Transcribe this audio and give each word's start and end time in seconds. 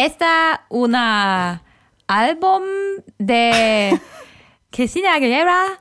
Esta 0.00 0.64
una 0.70 1.62
álbum 2.06 2.62
de 3.18 4.00
Cristina 4.70 5.12
Aguilera. 5.12 5.78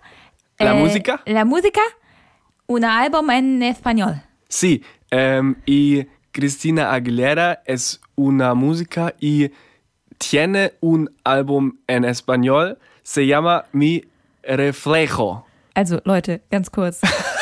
La 0.58 0.78
eh, 0.78 0.78
música? 0.78 1.22
La 1.26 1.46
música. 1.46 1.80
Una 2.68 3.00
álbum 3.00 3.32
en 3.32 3.64
español. 3.64 4.22
Sí, 4.50 4.84
em, 5.10 5.56
y 5.66 6.04
Cristina 6.34 6.92
Aguilera 6.92 7.64
es 7.66 8.02
una 8.16 8.54
música 8.56 9.16
y 9.22 9.52
tiene 10.18 10.74
un 10.82 11.16
álbum 11.24 11.78
en 11.88 12.04
español. 12.04 12.78
Se 13.04 13.26
llama 13.26 13.68
Mi 13.72 14.04
Reflejo. 14.44 15.46
Also 15.76 16.02
Leute, 16.04 16.44
ganz 16.52 16.70
kurz. 16.70 17.00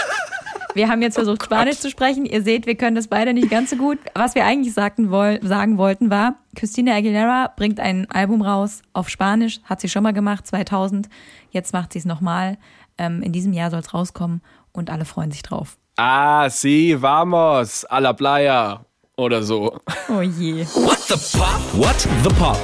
Wir 0.78 0.90
haben 0.90 1.02
jetzt 1.02 1.16
versucht, 1.16 1.44
Spanisch 1.44 1.80
zu 1.80 1.90
sprechen. 1.90 2.24
Ihr 2.28 2.44
seht, 2.44 2.68
wir 2.68 2.76
können 2.76 2.96
das 2.96 3.08
beide 3.08 3.34
nicht 3.34 3.50
ganz 3.50 3.72
so 3.72 3.78
gut. 3.78 3.98
Was 4.14 4.36
wir 4.36 4.46
eigentlich 4.46 4.76
sagten 4.76 5.10
woll 5.10 5.40
sagen 5.42 5.80
wollten 5.80 6.12
war, 6.12 6.36
Christina 6.56 6.94
Aguilera 6.94 7.52
bringt 7.58 7.80
ein 7.80 8.10
Album 8.12 8.44
raus 8.44 8.84
auf 8.94 9.10
Spanisch, 9.10 9.60
hat 9.64 9.82
sie 9.82 9.90
schon 9.90 10.04
mal 10.04 10.14
gemacht, 10.14 10.46
2000. 10.46 11.10
Jetzt 11.50 11.74
macht 11.74 11.94
sie 11.94 12.00
es 12.00 12.06
nochmal. 12.06 12.60
Ähm, 13.00 13.24
in 13.24 13.32
diesem 13.32 13.54
Jahr 13.54 13.72
soll 13.72 13.80
es 13.80 13.92
rauskommen 13.92 14.42
und 14.72 14.92
alle 14.92 15.06
freuen 15.06 15.32
sich 15.32 15.42
drauf. 15.42 15.78
Ah, 15.96 16.48
sí, 16.48 16.96
vamos 17.02 17.84
a 17.86 17.98
la 17.98 18.14
playa. 18.14 18.86
Oder 19.16 19.42
so. 19.42 19.80
Oh 20.10 20.22
je. 20.22 20.64
What 20.76 21.00
the 21.00 21.38
Pop? 21.38 21.60
What 21.74 22.08
the 22.24 22.30
Pop? 22.36 22.60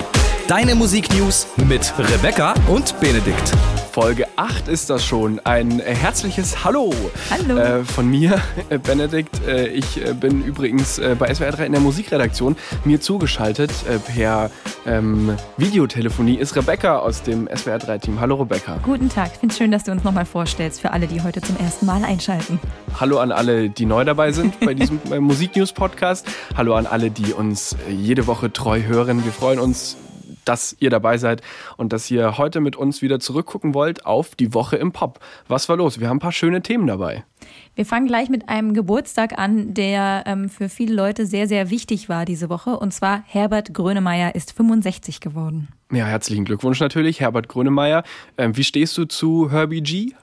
Deine 0.48 0.76
Musiknews 0.76 1.48
mit 1.68 1.92
Rebecca 1.98 2.54
und 2.68 2.94
Benedikt. 3.00 3.54
Folge 3.94 4.26
8 4.38 4.70
ist 4.70 4.90
das 4.90 5.06
schon. 5.06 5.40
Ein 5.44 5.80
herzliches 5.80 6.64
Hallo, 6.64 6.92
Hallo. 7.30 7.58
Äh, 7.60 7.84
von 7.84 8.10
mir, 8.10 8.42
äh, 8.70 8.80
Benedikt. 8.80 9.46
Äh, 9.48 9.68
ich 9.68 10.04
äh, 10.04 10.16
bin 10.16 10.44
übrigens 10.44 10.98
äh, 10.98 11.16
bei 11.18 11.32
SWR 11.32 11.52
3 11.52 11.68
in 11.68 11.74
der 11.74 11.82
Musikredaktion. 11.82 12.56
Mir 12.86 13.02
zugeschaltet 13.02 13.70
äh, 13.88 14.00
per 14.00 14.50
ähm, 14.88 15.38
Videotelefonie 15.58 16.38
ist 16.38 16.56
Rebecca 16.56 16.98
aus 16.98 17.22
dem 17.22 17.48
SWR 17.56 17.78
3-Team. 17.78 18.20
Hallo 18.20 18.38
Rebecca. 18.38 18.80
Guten 18.82 19.09
Tag. 19.09 19.30
Ich 19.34 19.38
finde 19.38 19.54
es 19.54 19.59
schön, 19.59 19.70
dass 19.70 19.84
du 19.84 19.92
uns 19.92 20.04
nochmal 20.04 20.26
vorstellst 20.26 20.82
für 20.82 20.89
alle, 20.89 21.06
die 21.06 21.22
heute 21.22 21.42
zum 21.42 21.58
ersten 21.58 21.86
Mal 21.86 22.04
einschalten. 22.04 22.60
Hallo 23.00 23.20
an 23.20 23.32
alle, 23.32 23.70
die 23.70 23.86
neu 23.86 24.04
dabei 24.06 24.32
sind 24.32 24.60
bei 24.60 24.73
diesem 24.73 25.02
Musiknews-Podcast. 25.20 26.26
Hallo 26.58 26.73
an 26.73 26.88
alle, 26.88 27.12
die 27.12 27.32
uns 27.32 27.76
jede 27.88 28.26
Woche 28.26 28.52
treu 28.52 28.82
hören. 28.82 29.23
Wir 29.23 29.32
freuen 29.32 29.60
uns, 29.60 29.98
dass 30.45 30.75
ihr 30.80 30.89
dabei 30.89 31.17
seid 31.17 31.41
und 31.77 31.94
dass 31.94 32.09
ihr 32.11 32.38
heute 32.38 32.59
mit 32.59 32.75
uns 32.75 33.02
wieder 33.02 33.19
zurückgucken 33.19 33.73
wollt 33.73 34.05
auf 34.05 34.36
die 34.36 34.53
Woche 34.53 34.77
im 34.77 34.91
Pop. 34.91 35.19
Was 35.47 35.69
war 35.69 35.77
los? 35.77 35.99
Wir 35.99 36.09
haben 36.09 36.17
ein 36.17 36.22
paar 36.22 36.31
schöne 36.31 36.61
Themen 36.61 36.88
dabei. 36.88 37.23
Wir 37.75 37.86
fangen 37.86 38.08
gleich 38.08 38.30
mit 38.30 38.49
einem 38.49 38.73
Geburtstag 38.73 39.38
an, 39.38 39.73
der 39.73 40.23
ähm, 40.27 40.49
für 40.49 40.69
viele 40.69 40.94
Leute 40.94 41.25
sehr, 41.25 41.47
sehr 41.47 41.69
wichtig 41.69 42.08
war 42.08 42.25
diese 42.25 42.49
Woche. 42.49 42.77
Und 42.77 42.94
zwar 42.94 43.23
Herbert 43.25 43.73
Grönemeyer 43.73 44.36
ist 44.36 44.53
65 44.53 45.19
geworden. 45.19 45.69
Ja, 45.91 46.05
herzlichen 46.05 46.45
Glückwunsch 46.45 46.80
natürlich, 46.80 47.19
Herbert 47.19 47.49
Grönemeyer. 47.49 48.03
Ähm, 48.38 48.55
wie 48.55 48.64
stehst 48.64 48.97
du 48.97 49.05
zu 49.05 49.52
Herbie 49.52 49.81
G? 49.81 50.14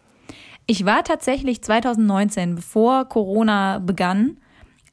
Ich 0.66 0.84
war 0.84 1.02
tatsächlich 1.02 1.62
2019, 1.62 2.54
bevor 2.54 3.04
Corona 3.06 3.80
begann, 3.80 4.36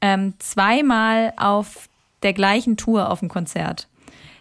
ähm, 0.01 0.33
zweimal 0.39 1.33
auf 1.37 1.89
der 2.23 2.33
gleichen 2.33 2.77
Tour 2.77 3.11
auf 3.11 3.19
dem 3.19 3.29
Konzert. 3.29 3.87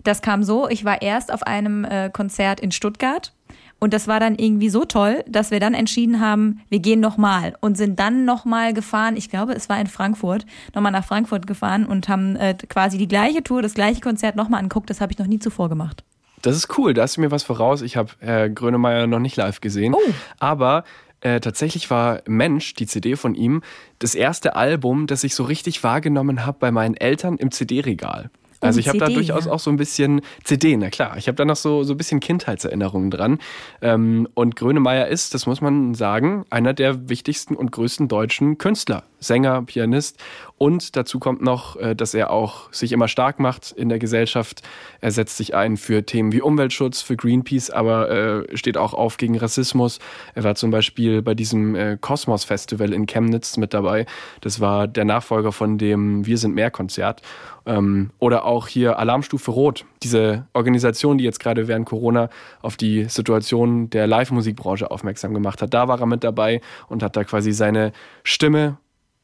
Das 0.06 0.22
kam 0.22 0.44
so, 0.44 0.68
ich 0.68 0.84
war 0.84 1.02
erst 1.02 1.32
auf 1.32 1.42
einem 1.42 1.84
äh, 1.84 2.10
Konzert 2.12 2.60
in 2.60 2.70
Stuttgart 2.70 3.32
und 3.80 3.92
das 3.92 4.06
war 4.06 4.20
dann 4.20 4.36
irgendwie 4.36 4.68
so 4.68 4.84
toll, 4.84 5.24
dass 5.26 5.50
wir 5.50 5.58
dann 5.58 5.74
entschieden 5.74 6.20
haben, 6.20 6.60
wir 6.68 6.78
gehen 6.78 7.00
nochmal 7.00 7.54
und 7.60 7.76
sind 7.76 7.98
dann 7.98 8.24
nochmal 8.24 8.72
gefahren, 8.72 9.16
ich 9.16 9.30
glaube, 9.30 9.54
es 9.54 9.68
war 9.68 9.80
in 9.80 9.88
Frankfurt, 9.88 10.46
nochmal 10.74 10.92
nach 10.92 11.04
Frankfurt 11.04 11.48
gefahren 11.48 11.84
und 11.86 12.08
haben 12.08 12.36
äh, 12.36 12.54
quasi 12.68 12.98
die 12.98 13.08
gleiche 13.08 13.42
Tour, 13.42 13.62
das 13.62 13.74
gleiche 13.74 14.00
Konzert 14.00 14.36
nochmal 14.36 14.60
angeguckt. 14.60 14.88
Das 14.90 15.00
habe 15.00 15.10
ich 15.10 15.18
noch 15.18 15.26
nie 15.26 15.40
zuvor 15.40 15.68
gemacht. 15.68 16.04
Das 16.42 16.54
ist 16.54 16.78
cool, 16.78 16.94
da 16.94 17.02
hast 17.02 17.16
du 17.16 17.20
mir 17.20 17.32
was 17.32 17.42
voraus. 17.42 17.82
Ich 17.82 17.96
habe 17.96 18.12
Herr 18.20 18.48
Grönemeyer 18.48 19.08
noch 19.08 19.18
nicht 19.18 19.36
live 19.36 19.60
gesehen. 19.60 19.92
Oh. 19.92 20.12
Aber 20.38 20.84
äh, 21.20 21.41
tatsächlich 21.41 21.91
war 21.91 22.22
Mensch, 22.26 22.75
die 22.75 22.86
CD 22.86 23.16
von 23.16 23.34
ihm, 23.34 23.62
das 23.98 24.14
erste 24.14 24.54
Album, 24.54 25.08
das 25.08 25.25
ich 25.25 25.34
so 25.34 25.42
richtig 25.42 25.82
wahrgenommen 25.82 26.47
habe 26.47 26.58
bei 26.60 26.70
meinen 26.70 26.97
Eltern 26.97 27.38
im 27.38 27.50
CD-Regal. 27.50 28.31
Also 28.61 28.81
ich 28.81 28.89
habe 28.89 28.99
da 28.99 29.09
durchaus 29.09 29.47
ja. 29.47 29.53
auch 29.53 29.61
so 29.61 29.71
ein 29.71 29.77
bisschen 29.77 30.21
CD, 30.44 30.77
na 30.77 30.91
klar. 30.91 31.17
Ich 31.17 31.28
habe 31.28 31.37
da 31.37 31.44
noch 31.44 31.56
so, 31.56 31.83
so 31.83 31.94
ein 31.94 31.97
bisschen 31.97 32.21
Kindheitserinnerungen 32.21 33.11
dran. 33.11 33.39
Ähm, 33.83 34.28
und 34.34 34.56
Grönemeyer 34.56 35.09
ist, 35.09 35.34
das 35.34 35.47
muss 35.47 35.61
man 35.61 35.94
sagen, 35.94 36.44
einer 36.50 36.72
der 36.72 37.09
wichtigsten 37.09 37.55
und 37.55 37.72
größten 37.72 38.09
deutschen 38.09 38.59
Künstler. 38.59 39.05
Sänger, 39.19 39.62
Pianist. 39.62 40.19
Und 40.59 40.97
dazu 40.97 41.19
kommt 41.19 41.43
noch, 41.43 41.77
äh, 41.77 41.94
dass 41.94 42.15
er 42.15 42.31
auch 42.31 42.72
sich 42.72 42.93
immer 42.93 43.09
stark 43.09 43.41
macht 43.41 43.72
in 43.72 43.89
der 43.89 43.99
Gesellschaft. 43.99 44.62
Er 45.00 45.11
setzt 45.11 45.37
sich 45.37 45.55
ein 45.55 45.77
für 45.77 46.05
Themen 46.05 46.33
wie 46.33 46.41
Umweltschutz, 46.41 47.03
für 47.03 47.17
Greenpeace, 47.17 47.71
aber 47.71 48.11
äh, 48.11 48.56
steht 48.56 48.77
auch 48.77 48.94
auf 48.94 49.17
gegen 49.17 49.38
Rassismus. 49.38 49.99
Er 50.34 50.44
war 50.44 50.55
zum 50.55 50.71
Beispiel 50.71 51.23
bei 51.23 51.34
diesem 51.34 51.75
äh, 51.75 51.99
Kosmos 52.00 52.44
Festival 52.44 52.93
in 52.93 53.06
Chemnitz 53.06 53.56
mit 53.56 53.75
dabei. 53.75 54.06
Das 54.41 54.61
war 54.61 54.87
der 54.87 55.05
Nachfolger 55.05 55.53
von 55.53 55.78
dem 55.78 56.27
Wir 56.27 56.38
sind 56.38 56.55
mehr 56.55 56.71
Konzert. 56.71 57.23
Ähm, 57.66 58.10
oder 58.19 58.44
auch 58.44 58.69
hier 58.69 58.99
Alarmstufe 58.99 59.50
Rot, 59.50 59.84
diese 60.03 60.47
Organisation, 60.53 61.19
die 61.19 61.25
jetzt 61.25 61.41
gerade 61.41 61.66
während 61.66 61.87
Corona 61.87 62.31
auf 62.62 62.77
die 62.77 63.04
Situation 63.04 63.91
der 63.91 64.06
Live-Musikbranche 64.06 64.91
aufmerksam 64.91 65.34
gemacht 65.34 65.60
hat. 65.60 65.75
Da 65.75 65.88
war 65.88 66.00
er 66.00 66.06
mit 66.06 66.22
dabei 66.22 66.60
und 66.88 67.03
hat 67.03 67.16
da 67.16 67.25
quasi 67.25 67.53
seine 67.53 67.93
Stimme 68.22 68.78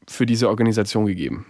für 0.07 0.25
diese 0.25 0.49
Organisation 0.49 1.05
gegeben. 1.05 1.45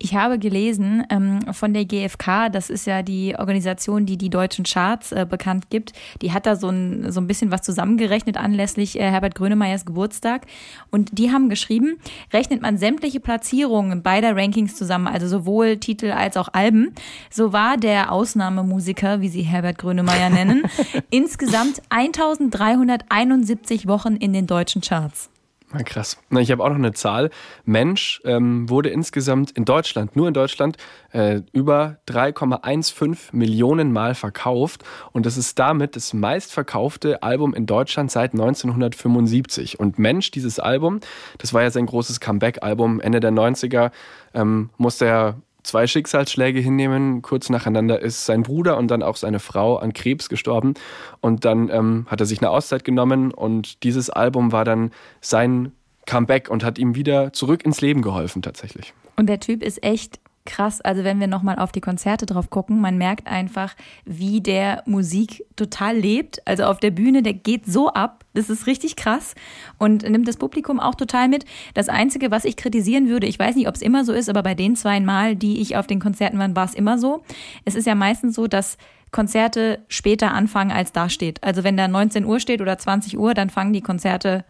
Ich 0.00 0.14
habe 0.14 0.38
gelesen 0.38 1.02
ähm, 1.10 1.40
von 1.52 1.74
der 1.74 1.84
GfK, 1.84 2.50
das 2.52 2.70
ist 2.70 2.86
ja 2.86 3.02
die 3.02 3.34
Organisation, 3.36 4.06
die 4.06 4.16
die 4.16 4.30
deutschen 4.30 4.64
Charts 4.64 5.10
äh, 5.10 5.26
bekannt 5.28 5.70
gibt. 5.70 5.92
Die 6.22 6.32
hat 6.32 6.46
da 6.46 6.54
so 6.54 6.68
ein, 6.68 7.10
so 7.10 7.20
ein 7.20 7.26
bisschen 7.26 7.50
was 7.50 7.62
zusammengerechnet 7.62 8.36
anlässlich 8.36 9.00
äh, 9.00 9.10
Herbert 9.10 9.34
Grönemeyers 9.34 9.84
Geburtstag. 9.84 10.46
Und 10.92 11.18
die 11.18 11.32
haben 11.32 11.48
geschrieben, 11.48 11.98
rechnet 12.32 12.62
man 12.62 12.78
sämtliche 12.78 13.18
Platzierungen 13.18 14.04
beider 14.04 14.36
Rankings 14.36 14.76
zusammen, 14.76 15.08
also 15.08 15.26
sowohl 15.26 15.78
Titel 15.78 16.12
als 16.12 16.36
auch 16.36 16.50
Alben, 16.52 16.94
so 17.28 17.52
war 17.52 17.76
der 17.76 18.12
Ausnahmemusiker, 18.12 19.20
wie 19.20 19.28
sie 19.28 19.42
Herbert 19.42 19.78
Grönemeyer 19.78 20.30
nennen, 20.30 20.62
insgesamt 21.10 21.82
1371 21.88 23.88
Wochen 23.88 24.14
in 24.14 24.32
den 24.32 24.46
deutschen 24.46 24.80
Charts. 24.80 25.28
Na, 25.70 25.82
krass. 25.82 26.16
Na, 26.30 26.40
ich 26.40 26.50
habe 26.50 26.64
auch 26.64 26.70
noch 26.70 26.76
eine 26.76 26.92
Zahl. 26.92 27.28
Mensch 27.66 28.22
ähm, 28.24 28.70
wurde 28.70 28.88
insgesamt 28.88 29.50
in 29.50 29.66
Deutschland, 29.66 30.16
nur 30.16 30.26
in 30.26 30.32
Deutschland, 30.32 30.78
äh, 31.12 31.42
über 31.52 31.98
3,15 32.08 33.36
Millionen 33.36 33.92
Mal 33.92 34.14
verkauft. 34.14 34.82
Und 35.12 35.26
das 35.26 35.36
ist 35.36 35.58
damit 35.58 35.94
das 35.94 36.14
meistverkaufte 36.14 37.22
Album 37.22 37.52
in 37.52 37.66
Deutschland 37.66 38.10
seit 38.10 38.32
1975. 38.32 39.78
Und 39.78 39.98
Mensch, 39.98 40.30
dieses 40.30 40.58
Album, 40.58 41.00
das 41.36 41.52
war 41.52 41.62
ja 41.62 41.70
sein 41.70 41.84
großes 41.84 42.20
Comeback-Album 42.20 43.00
Ende 43.00 43.20
der 43.20 43.32
90er, 43.32 43.90
ähm, 44.32 44.70
musste 44.78 45.04
er 45.04 45.36
zwei 45.68 45.86
Schicksalsschläge 45.86 46.60
hinnehmen. 46.60 47.22
Kurz 47.22 47.50
nacheinander 47.50 48.00
ist 48.00 48.24
sein 48.24 48.42
Bruder 48.42 48.76
und 48.78 48.90
dann 48.90 49.02
auch 49.02 49.16
seine 49.16 49.38
Frau 49.38 49.76
an 49.76 49.92
Krebs 49.92 50.28
gestorben. 50.28 50.74
Und 51.20 51.44
dann 51.44 51.68
ähm, 51.68 52.06
hat 52.08 52.20
er 52.20 52.26
sich 52.26 52.40
eine 52.40 52.50
Auszeit 52.50 52.84
genommen 52.84 53.32
und 53.32 53.82
dieses 53.84 54.10
Album 54.10 54.50
war 54.50 54.64
dann 54.64 54.90
sein 55.20 55.72
Comeback 56.06 56.48
und 56.48 56.64
hat 56.64 56.78
ihm 56.78 56.94
wieder 56.94 57.32
zurück 57.32 57.64
ins 57.64 57.82
Leben 57.82 58.00
geholfen 58.00 58.40
tatsächlich. 58.40 58.94
Und 59.16 59.28
der 59.28 59.40
Typ 59.40 59.62
ist 59.62 59.84
echt 59.84 60.20
krass. 60.48 60.80
Also 60.80 61.04
wenn 61.04 61.20
wir 61.20 61.28
nochmal 61.28 61.58
auf 61.58 61.70
die 61.70 61.80
Konzerte 61.80 62.26
drauf 62.26 62.50
gucken, 62.50 62.80
man 62.80 62.98
merkt 62.98 63.28
einfach, 63.28 63.76
wie 64.04 64.40
der 64.40 64.82
Musik 64.86 65.44
total 65.54 65.96
lebt. 65.96 66.44
Also 66.46 66.64
auf 66.64 66.80
der 66.80 66.90
Bühne, 66.90 67.22
der 67.22 67.34
geht 67.34 67.66
so 67.66 67.92
ab. 67.92 68.24
Das 68.34 68.50
ist 68.50 68.66
richtig 68.66 68.96
krass 68.96 69.34
und 69.78 70.02
nimmt 70.08 70.26
das 70.26 70.36
Publikum 70.36 70.80
auch 70.80 70.94
total 70.94 71.28
mit. 71.28 71.44
Das 71.74 71.88
Einzige, 71.88 72.30
was 72.30 72.44
ich 72.44 72.56
kritisieren 72.56 73.08
würde, 73.08 73.26
ich 73.26 73.38
weiß 73.38 73.54
nicht, 73.54 73.68
ob 73.68 73.76
es 73.76 73.82
immer 73.82 74.04
so 74.04 74.12
ist, 74.12 74.28
aber 74.28 74.42
bei 74.42 74.54
den 74.54 74.74
zwei 74.74 74.98
Mal, 75.00 75.36
die 75.36 75.60
ich 75.60 75.76
auf 75.76 75.86
den 75.86 76.00
Konzerten 76.00 76.38
war, 76.38 76.56
war 76.56 76.64
es 76.64 76.74
immer 76.74 76.98
so. 76.98 77.22
Es 77.64 77.74
ist 77.74 77.86
ja 77.86 77.94
meistens 77.94 78.34
so, 78.34 78.46
dass 78.46 78.78
Konzerte 79.10 79.80
später 79.88 80.32
anfangen, 80.32 80.70
als 80.70 80.92
da 80.92 81.08
steht. 81.08 81.42
Also 81.42 81.64
wenn 81.64 81.76
da 81.76 81.88
19 81.88 82.24
Uhr 82.24 82.40
steht 82.40 82.60
oder 82.60 82.76
20 82.78 83.18
Uhr, 83.18 83.34
dann 83.34 83.50
fangen 83.50 83.72
die 83.72 83.80
Konzerte 83.80 84.44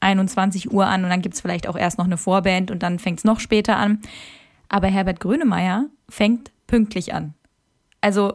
21 0.00 0.72
Uhr 0.72 0.86
an 0.86 1.04
und 1.04 1.10
dann 1.10 1.22
gibt's 1.22 1.40
vielleicht 1.40 1.68
auch 1.68 1.76
erst 1.76 1.98
noch 1.98 2.04
eine 2.04 2.16
Vorband 2.16 2.70
und 2.70 2.82
dann 2.82 2.98
fängt's 2.98 3.24
noch 3.24 3.40
später 3.40 3.76
an. 3.76 4.00
Aber 4.68 4.88
Herbert 4.88 5.20
Grönemeyer 5.20 5.86
fängt 6.08 6.50
pünktlich 6.66 7.14
an. 7.14 7.34
Also 8.00 8.34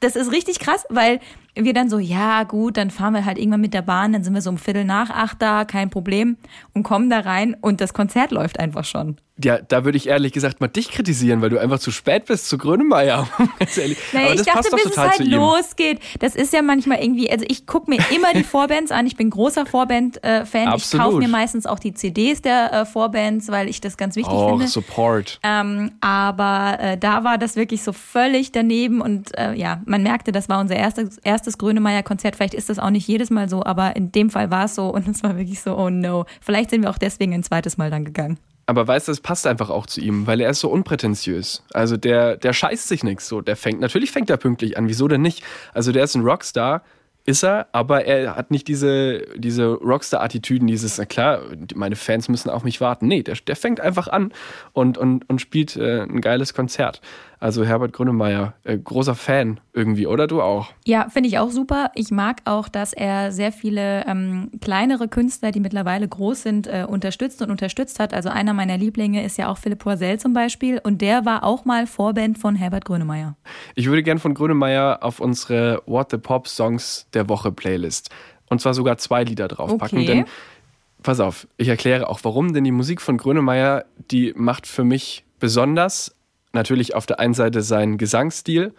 das 0.00 0.16
ist 0.16 0.32
richtig 0.32 0.58
krass, 0.60 0.84
weil 0.90 1.20
wir 1.54 1.72
dann 1.72 1.90
so, 1.90 1.98
ja 1.98 2.44
gut, 2.44 2.76
dann 2.76 2.90
fahren 2.90 3.14
wir 3.14 3.24
halt 3.24 3.38
irgendwann 3.38 3.60
mit 3.60 3.74
der 3.74 3.82
Bahn, 3.82 4.12
dann 4.12 4.22
sind 4.22 4.34
wir 4.34 4.42
so 4.42 4.50
um 4.50 4.58
Viertel 4.58 4.84
nach 4.84 5.10
acht 5.10 5.42
da, 5.42 5.64
kein 5.64 5.90
Problem 5.90 6.36
und 6.74 6.82
kommen 6.82 7.10
da 7.10 7.20
rein 7.20 7.56
und 7.60 7.80
das 7.80 7.94
Konzert 7.94 8.30
läuft 8.30 8.60
einfach 8.60 8.84
schon. 8.84 9.16
Ja, 9.42 9.58
da 9.58 9.84
würde 9.84 9.96
ich 9.96 10.08
ehrlich 10.08 10.32
gesagt 10.32 10.60
mal 10.60 10.66
dich 10.66 10.90
kritisieren, 10.90 11.40
weil 11.40 11.50
du 11.50 11.58
einfach 11.58 11.78
zu 11.78 11.92
spät 11.92 12.24
bist 12.24 12.48
zu 12.48 12.58
Grönemeyer. 12.58 13.28
naja, 13.38 13.46
Aber 13.46 14.34
das 14.34 14.40
ich 14.40 14.46
dachte, 14.46 14.52
passt 14.52 14.72
doch 14.72 14.78
bis 14.78 14.82
total 14.82 15.10
es 15.10 15.18
halt 15.20 15.28
losgeht. 15.28 16.00
Das 16.18 16.34
ist 16.34 16.52
ja 16.52 16.60
manchmal 16.60 17.00
irgendwie, 17.00 17.30
also 17.30 17.44
ich 17.48 17.66
gucke 17.66 17.88
mir 17.88 17.98
immer 18.14 18.32
die 18.34 18.42
Vorbands 18.58 18.90
an. 18.90 19.06
Ich 19.06 19.16
bin 19.16 19.30
großer 19.30 19.64
Vorband-Fan. 19.64 20.72
Äh, 20.72 20.76
ich 20.76 20.90
kaufe 20.90 21.18
mir 21.18 21.28
meistens 21.28 21.66
auch 21.66 21.78
die 21.78 21.94
CDs 21.94 22.42
der 22.42 22.72
äh, 22.72 22.84
Vorbands, 22.84 23.48
weil 23.48 23.68
ich 23.68 23.80
das 23.80 23.96
ganz 23.96 24.16
wichtig 24.16 24.34
oh, 24.34 24.50
finde. 24.50 24.66
Support. 24.66 25.38
Ähm, 25.44 25.92
aber 26.00 26.78
äh, 26.80 26.98
da 26.98 27.22
war 27.22 27.38
das 27.38 27.54
wirklich 27.54 27.84
so 27.84 27.92
völlig 27.92 28.50
daneben 28.50 29.00
und 29.00 29.38
äh, 29.38 29.54
ja, 29.54 29.82
man 29.84 30.02
merkte, 30.02 30.32
das 30.32 30.48
war 30.48 30.58
unser 30.60 30.74
erstes, 30.74 31.18
erstes 31.18 31.58
Grönemeyer-Konzert. 31.58 32.34
Vielleicht 32.34 32.54
ist 32.54 32.70
das 32.70 32.80
auch 32.80 32.90
nicht 32.90 33.06
jedes 33.06 33.30
Mal 33.30 33.48
so, 33.48 33.64
aber 33.64 33.94
in 33.94 34.10
dem 34.10 34.30
Fall 34.30 34.50
war 34.50 34.64
es 34.64 34.74
so 34.74 34.88
und 34.88 35.06
es 35.06 35.22
war 35.22 35.36
wirklich 35.36 35.60
so, 35.60 35.76
oh 35.76 35.90
no. 35.90 36.24
Vielleicht 36.40 36.70
sind 36.70 36.82
wir 36.82 36.90
auch 36.90 36.98
deswegen 36.98 37.34
ein 37.34 37.44
zweites 37.44 37.78
Mal 37.78 37.90
dann 37.90 38.04
gegangen. 38.04 38.38
Aber 38.68 38.86
weißt 38.86 39.08
du, 39.08 39.12
es 39.12 39.22
passt 39.22 39.46
einfach 39.46 39.70
auch 39.70 39.86
zu 39.86 40.02
ihm, 40.02 40.26
weil 40.26 40.42
er 40.42 40.50
ist 40.50 40.60
so 40.60 40.68
unprätentiös. 40.68 41.64
Also 41.72 41.96
der, 41.96 42.36
der 42.36 42.52
scheißt 42.52 42.86
sich 42.86 43.02
nichts 43.02 43.26
so. 43.26 43.40
Der 43.40 43.56
fängt, 43.56 43.80
natürlich 43.80 44.10
fängt 44.10 44.28
er 44.28 44.36
pünktlich 44.36 44.76
an. 44.76 44.90
Wieso 44.90 45.08
denn 45.08 45.22
nicht? 45.22 45.42
Also 45.72 45.90
der 45.90 46.04
ist 46.04 46.14
ein 46.14 46.20
Rockstar, 46.20 46.82
ist 47.24 47.44
er, 47.44 47.68
aber 47.72 48.04
er 48.04 48.36
hat 48.36 48.50
nicht 48.50 48.68
diese, 48.68 49.22
diese 49.36 49.68
Rockstar-Attitüden, 49.68 50.66
dieses, 50.66 50.98
na 50.98 51.06
klar, 51.06 51.40
meine 51.74 51.96
Fans 51.96 52.28
müssen 52.28 52.50
auf 52.50 52.62
mich 52.62 52.82
warten. 52.82 53.06
Nee, 53.06 53.22
der, 53.22 53.36
der 53.36 53.56
fängt 53.56 53.80
einfach 53.80 54.06
an 54.08 54.34
und, 54.74 54.98
und, 54.98 55.26
und 55.30 55.40
spielt 55.40 55.74
äh, 55.76 56.02
ein 56.02 56.20
geiles 56.20 56.52
Konzert. 56.52 57.00
Also 57.40 57.64
Herbert 57.64 57.92
Grönemeyer, 57.92 58.54
äh, 58.64 58.76
großer 58.76 59.14
Fan 59.14 59.60
irgendwie, 59.72 60.06
oder 60.06 60.26
du 60.26 60.42
auch? 60.42 60.72
Ja, 60.84 61.08
finde 61.08 61.28
ich 61.28 61.38
auch 61.38 61.50
super. 61.50 61.92
Ich 61.94 62.10
mag 62.10 62.40
auch, 62.44 62.68
dass 62.68 62.92
er 62.92 63.30
sehr 63.30 63.52
viele 63.52 64.04
ähm, 64.06 64.50
kleinere 64.60 65.08
Künstler, 65.08 65.52
die 65.52 65.60
mittlerweile 65.60 66.08
groß 66.08 66.42
sind, 66.42 66.66
äh, 66.66 66.84
unterstützt 66.88 67.40
und 67.40 67.50
unterstützt 67.50 68.00
hat. 68.00 68.12
Also 68.12 68.28
einer 68.28 68.54
meiner 68.54 68.76
Lieblinge 68.76 69.24
ist 69.24 69.38
ja 69.38 69.48
auch 69.48 69.58
Philipp 69.58 69.78
Poisel 69.78 70.18
zum 70.18 70.32
Beispiel 70.32 70.80
und 70.82 71.00
der 71.00 71.24
war 71.24 71.44
auch 71.44 71.64
mal 71.64 71.86
Vorband 71.86 72.38
von 72.38 72.56
Herbert 72.56 72.84
Grönemeyer. 72.84 73.36
Ich 73.76 73.86
würde 73.86 74.02
gern 74.02 74.18
von 74.18 74.34
Grönemeyer 74.34 74.98
auf 75.02 75.20
unsere 75.20 75.82
What 75.86 76.10
the 76.10 76.18
Pop 76.18 76.48
Songs 76.48 77.06
der 77.14 77.28
Woche 77.28 77.52
Playlist 77.52 78.10
und 78.48 78.60
zwar 78.60 78.74
sogar 78.74 78.98
zwei 78.98 79.24
Lieder 79.24 79.48
draufpacken, 79.48 79.98
okay. 79.98 80.06
denn 80.06 80.24
pass 81.02 81.20
auf, 81.20 81.46
ich 81.56 81.68
erkläre 81.68 82.08
auch 82.08 82.20
warum, 82.22 82.52
denn 82.52 82.64
die 82.64 82.72
Musik 82.72 83.00
von 83.00 83.16
Grönemeyer, 83.16 83.84
die 84.10 84.32
macht 84.36 84.66
für 84.66 84.84
mich 84.84 85.24
besonders 85.38 86.14
natürlich 86.58 86.94
auf 86.94 87.06
der 87.06 87.20
einen 87.20 87.34
Seite 87.34 87.62
sein 87.62 87.98
Gesangsstil, 87.98 88.74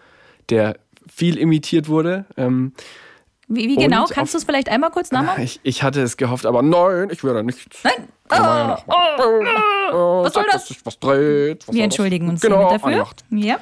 der 0.49 0.77
viel 1.07 1.37
imitiert 1.37 1.87
wurde. 1.87 2.25
Ähm, 2.37 2.73
wie, 3.47 3.67
wie 3.67 3.75
genau? 3.77 4.05
Kannst 4.05 4.35
du 4.35 4.37
es 4.37 4.43
vielleicht 4.43 4.69
einmal 4.69 4.91
kurz 4.91 5.11
nachmachen? 5.11 5.43
Ich, 5.43 5.59
ich, 5.63 5.81
hatte 5.81 6.01
es 6.01 6.17
gehofft, 6.17 6.45
aber 6.45 6.61
nein, 6.61 7.09
ich 7.11 7.23
würde 7.23 7.43
nicht. 7.43 7.67
Nein! 7.83 8.07
Oh, 8.31 8.75
oh, 8.87 9.43
oh, 9.91 10.23
was 10.23 10.33
soll 10.33 10.45
das? 10.51 10.67
Dass 10.67 10.85
was 10.85 10.99
dreht, 10.99 11.67
was 11.67 11.73
Wir 11.73 11.83
entschuldigen 11.83 12.29
uns 12.29 12.41
genau, 12.41 12.69
dafür. 12.69 13.07
Ja. 13.31 13.57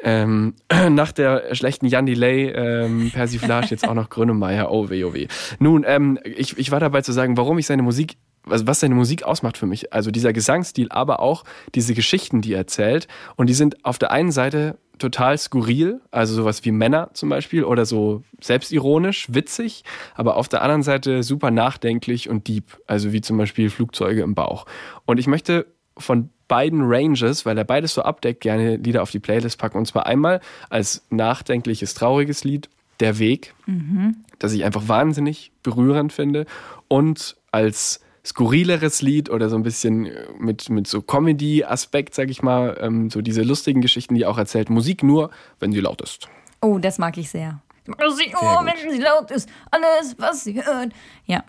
Ähm, 0.00 0.54
nach 0.90 1.12
der 1.12 1.54
schlechten 1.54 1.86
Jan 1.86 2.06
Delay 2.06 2.48
ähm, 2.48 3.12
Persiflage 3.12 3.68
jetzt 3.70 3.86
auch 3.86 3.94
noch 3.94 4.10
Grönemeyer. 4.10 4.72
Oh 4.72 4.90
weh, 4.90 5.04
oh 5.04 5.14
weh. 5.14 5.28
Nun, 5.60 5.84
ähm, 5.86 6.18
ich, 6.24 6.58
ich 6.58 6.72
war 6.72 6.80
dabei 6.80 7.02
zu 7.02 7.12
sagen, 7.12 7.36
warum 7.36 7.58
ich 7.58 7.66
seine 7.66 7.82
Musik 7.82 8.16
also 8.48 8.66
was 8.66 8.80
seine 8.80 8.94
Musik 8.94 9.22
ausmacht 9.22 9.56
für 9.56 9.66
mich. 9.66 9.92
Also 9.92 10.10
dieser 10.10 10.32
Gesangsstil, 10.32 10.88
aber 10.90 11.20
auch 11.20 11.44
diese 11.74 11.94
Geschichten, 11.94 12.40
die 12.40 12.52
er 12.52 12.58
erzählt. 12.58 13.08
Und 13.36 13.48
die 13.48 13.54
sind 13.54 13.84
auf 13.84 13.98
der 13.98 14.10
einen 14.10 14.32
Seite 14.32 14.78
total 14.98 15.36
skurril, 15.38 16.00
also 16.10 16.34
sowas 16.34 16.64
wie 16.64 16.70
Männer 16.70 17.10
zum 17.14 17.28
Beispiel 17.28 17.64
oder 17.64 17.84
so 17.84 18.22
selbstironisch, 18.40 19.26
witzig, 19.32 19.82
aber 20.14 20.36
auf 20.36 20.48
der 20.48 20.62
anderen 20.62 20.82
Seite 20.82 21.22
super 21.22 21.50
nachdenklich 21.50 22.28
und 22.28 22.46
deep, 22.46 22.78
also 22.86 23.12
wie 23.12 23.20
zum 23.20 23.36
Beispiel 23.36 23.70
Flugzeuge 23.70 24.22
im 24.22 24.34
Bauch. 24.34 24.66
Und 25.04 25.18
ich 25.18 25.26
möchte 25.26 25.66
von 25.98 26.30
beiden 26.48 26.82
Ranges, 26.82 27.46
weil 27.46 27.56
er 27.58 27.64
beides 27.64 27.94
so 27.94 28.02
abdeckt, 28.02 28.40
gerne 28.40 28.76
Lieder 28.76 29.02
auf 29.02 29.10
die 29.10 29.18
Playlist 29.18 29.58
packen. 29.58 29.78
Und 29.78 29.86
zwar 29.86 30.06
einmal 30.06 30.40
als 30.68 31.04
nachdenkliches, 31.10 31.94
trauriges 31.94 32.44
Lied, 32.44 32.68
Der 33.00 33.18
Weg, 33.18 33.54
mhm. 33.66 34.16
das 34.38 34.52
ich 34.52 34.64
einfach 34.64 34.86
wahnsinnig 34.86 35.50
berührend 35.62 36.12
finde. 36.12 36.46
Und 36.86 37.36
als 37.50 38.00
skurrileres 38.26 39.02
Lied 39.02 39.30
oder 39.30 39.48
so 39.48 39.56
ein 39.56 39.62
bisschen 39.62 40.06
äh, 40.06 40.26
mit, 40.38 40.70
mit 40.70 40.86
so 40.86 41.02
Comedy-Aspekt, 41.02 42.14
sag 42.14 42.30
ich 42.30 42.42
mal, 42.42 42.78
ähm, 42.80 43.10
so 43.10 43.20
diese 43.20 43.42
lustigen 43.42 43.80
Geschichten, 43.80 44.14
die 44.14 44.22
er 44.22 44.30
auch 44.30 44.38
erzählt. 44.38 44.70
Musik 44.70 45.02
nur, 45.02 45.30
wenn 45.60 45.72
sie 45.72 45.80
laut 45.80 46.00
ist. 46.00 46.28
Oh, 46.60 46.78
das 46.78 46.98
mag 46.98 47.16
ich 47.18 47.28
sehr. 47.30 47.60
Musik 47.86 48.32
nur, 48.32 48.64
wenn 48.64 48.90
sie 48.90 48.98
laut 48.98 49.30
ist. 49.30 49.48
Alles, 49.70 50.16
was 50.18 50.44
sie 50.44 50.64
hört. 50.64 50.92
Ja. 51.26 51.44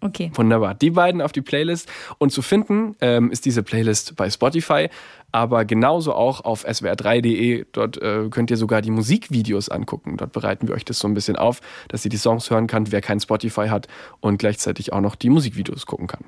Okay. 0.00 0.30
Wunderbar. 0.34 0.74
Die 0.74 0.90
beiden 0.90 1.20
auf 1.20 1.32
die 1.32 1.40
Playlist. 1.40 1.88
Und 2.18 2.30
zu 2.30 2.42
finden 2.42 2.94
ähm, 3.00 3.30
ist 3.30 3.44
diese 3.44 3.62
Playlist 3.62 4.14
bei 4.16 4.30
Spotify, 4.30 4.88
aber 5.32 5.64
genauso 5.64 6.14
auch 6.14 6.44
auf 6.44 6.64
swr3.de. 6.64 7.66
Dort 7.72 8.00
äh, 8.00 8.28
könnt 8.30 8.50
ihr 8.50 8.56
sogar 8.56 8.80
die 8.80 8.90
Musikvideos 8.90 9.68
angucken. 9.68 10.16
Dort 10.16 10.32
bereiten 10.32 10.68
wir 10.68 10.74
euch 10.74 10.84
das 10.84 11.00
so 11.00 11.08
ein 11.08 11.14
bisschen 11.14 11.36
auf, 11.36 11.60
dass 11.88 12.04
ihr 12.04 12.10
die 12.10 12.16
Songs 12.16 12.48
hören 12.50 12.68
könnt, 12.68 12.92
wer 12.92 13.00
kein 13.00 13.18
Spotify 13.18 13.68
hat 13.68 13.88
und 14.20 14.38
gleichzeitig 14.38 14.92
auch 14.92 15.00
noch 15.00 15.16
die 15.16 15.30
Musikvideos 15.30 15.86
gucken 15.86 16.06
kann. 16.06 16.24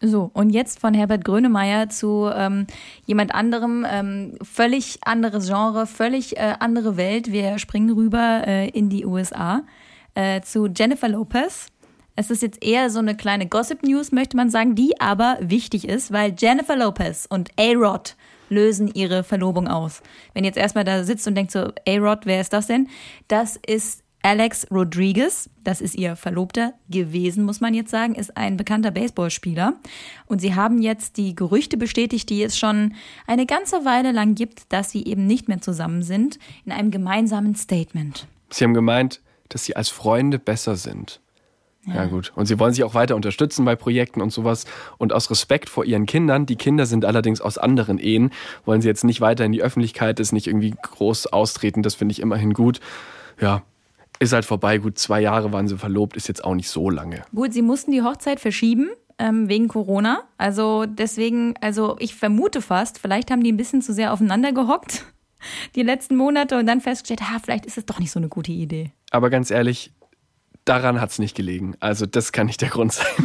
So, 0.00 0.30
und 0.34 0.50
jetzt 0.50 0.80
von 0.80 0.92
Herbert 0.92 1.24
Grönemeyer 1.24 1.88
zu 1.88 2.30
ähm, 2.34 2.66
jemand 3.06 3.34
anderem, 3.34 3.86
ähm, 3.88 4.34
völlig 4.42 4.98
anderes 5.02 5.46
Genre, 5.46 5.86
völlig 5.86 6.36
äh, 6.36 6.54
andere 6.58 6.98
Welt. 6.98 7.32
Wir 7.32 7.58
springen 7.58 7.94
rüber 7.94 8.42
äh, 8.46 8.68
in 8.68 8.90
die 8.90 9.06
USA 9.06 9.62
äh, 10.14 10.42
zu 10.42 10.66
Jennifer 10.66 11.08
Lopez. 11.08 11.68
Es 12.16 12.30
ist 12.30 12.42
jetzt 12.42 12.62
eher 12.62 12.90
so 12.90 13.00
eine 13.00 13.16
kleine 13.16 13.48
Gossip-News, 13.48 14.12
möchte 14.12 14.36
man 14.36 14.48
sagen, 14.48 14.76
die 14.76 15.00
aber 15.00 15.36
wichtig 15.40 15.88
ist, 15.88 16.12
weil 16.12 16.34
Jennifer 16.38 16.76
Lopez 16.76 17.26
und 17.28 17.50
A-Rod 17.58 18.14
lösen 18.48 18.88
ihre 18.94 19.24
Verlobung 19.24 19.66
aus. 19.66 20.00
Wenn 20.32 20.44
ihr 20.44 20.48
jetzt 20.48 20.56
erstmal 20.58 20.84
da 20.84 21.02
sitzt 21.02 21.26
und 21.26 21.34
denkt 21.34 21.50
so, 21.50 21.72
A-Rod, 21.88 22.20
wer 22.24 22.40
ist 22.40 22.52
das 22.52 22.68
denn? 22.68 22.88
Das 23.26 23.56
ist 23.66 24.04
Alex 24.22 24.66
Rodriguez, 24.70 25.50
das 25.64 25.80
ist 25.80 25.96
ihr 25.96 26.14
Verlobter 26.14 26.72
gewesen, 26.88 27.44
muss 27.44 27.60
man 27.60 27.74
jetzt 27.74 27.90
sagen, 27.90 28.14
ist 28.14 28.36
ein 28.36 28.56
bekannter 28.56 28.92
Baseballspieler. 28.92 29.74
Und 30.26 30.40
sie 30.40 30.54
haben 30.54 30.80
jetzt 30.80 31.16
die 31.16 31.34
Gerüchte 31.34 31.76
bestätigt, 31.76 32.30
die 32.30 32.44
es 32.44 32.56
schon 32.56 32.94
eine 33.26 33.44
ganze 33.44 33.84
Weile 33.84 34.12
lang 34.12 34.36
gibt, 34.36 34.72
dass 34.72 34.90
sie 34.90 35.04
eben 35.04 35.26
nicht 35.26 35.48
mehr 35.48 35.60
zusammen 35.60 36.02
sind, 36.02 36.38
in 36.64 36.70
einem 36.70 36.90
gemeinsamen 36.92 37.56
Statement. 37.56 38.28
Sie 38.50 38.62
haben 38.62 38.72
gemeint, 38.72 39.20
dass 39.48 39.64
sie 39.64 39.74
als 39.74 39.90
Freunde 39.90 40.38
besser 40.38 40.76
sind. 40.76 41.20
Ja. 41.86 41.94
ja. 41.94 42.06
gut. 42.06 42.32
Und 42.34 42.46
sie 42.46 42.58
wollen 42.58 42.72
sich 42.72 42.84
auch 42.84 42.94
weiter 42.94 43.16
unterstützen 43.16 43.64
bei 43.64 43.76
Projekten 43.76 44.20
und 44.20 44.30
sowas. 44.30 44.64
Und 44.98 45.12
aus 45.12 45.30
Respekt 45.30 45.68
vor 45.68 45.84
ihren 45.84 46.06
Kindern, 46.06 46.46
die 46.46 46.56
Kinder 46.56 46.86
sind 46.86 47.04
allerdings 47.04 47.40
aus 47.40 47.58
anderen 47.58 47.98
Ehen, 47.98 48.30
wollen 48.64 48.80
sie 48.80 48.88
jetzt 48.88 49.04
nicht 49.04 49.20
weiter 49.20 49.44
in 49.44 49.52
die 49.52 49.62
Öffentlichkeit, 49.62 50.18
das 50.18 50.32
nicht 50.32 50.46
irgendwie 50.46 50.74
groß 50.82 51.26
austreten. 51.28 51.82
Das 51.82 51.94
finde 51.94 52.12
ich 52.12 52.20
immerhin 52.20 52.52
gut. 52.52 52.80
Ja, 53.40 53.62
ist 54.18 54.32
halt 54.32 54.44
vorbei. 54.44 54.78
Gut, 54.78 54.98
zwei 54.98 55.20
Jahre 55.20 55.52
waren 55.52 55.68
sie 55.68 55.76
verlobt, 55.76 56.16
ist 56.16 56.28
jetzt 56.28 56.44
auch 56.44 56.54
nicht 56.54 56.68
so 56.68 56.90
lange. 56.90 57.22
Gut, 57.34 57.52
sie 57.52 57.62
mussten 57.62 57.92
die 57.92 58.02
Hochzeit 58.02 58.40
verschieben. 58.40 58.90
Ähm, 59.16 59.48
wegen 59.48 59.68
Corona. 59.68 60.24
Also 60.38 60.86
deswegen, 60.86 61.54
also 61.60 61.94
ich 62.00 62.16
vermute 62.16 62.60
fast, 62.60 62.98
vielleicht 62.98 63.30
haben 63.30 63.44
die 63.44 63.52
ein 63.52 63.56
bisschen 63.56 63.80
zu 63.80 63.92
sehr 63.92 64.12
aufeinander 64.12 64.50
gehockt 64.52 65.04
die 65.76 65.82
letzten 65.82 66.16
Monate 66.16 66.58
und 66.58 66.66
dann 66.66 66.80
festgestellt, 66.80 67.20
ah, 67.22 67.38
vielleicht 67.40 67.64
ist 67.64 67.78
es 67.78 67.86
doch 67.86 68.00
nicht 68.00 68.10
so 68.10 68.18
eine 68.18 68.28
gute 68.28 68.50
Idee. 68.50 68.90
Aber 69.12 69.30
ganz 69.30 69.52
ehrlich, 69.52 69.92
daran 70.64 71.00
hat 71.00 71.10
es 71.10 71.18
nicht 71.18 71.36
gelegen. 71.36 71.74
Also 71.80 72.06
das 72.06 72.32
kann 72.32 72.46
nicht 72.46 72.60
der 72.60 72.70
Grund 72.70 72.92
sein. 72.92 73.06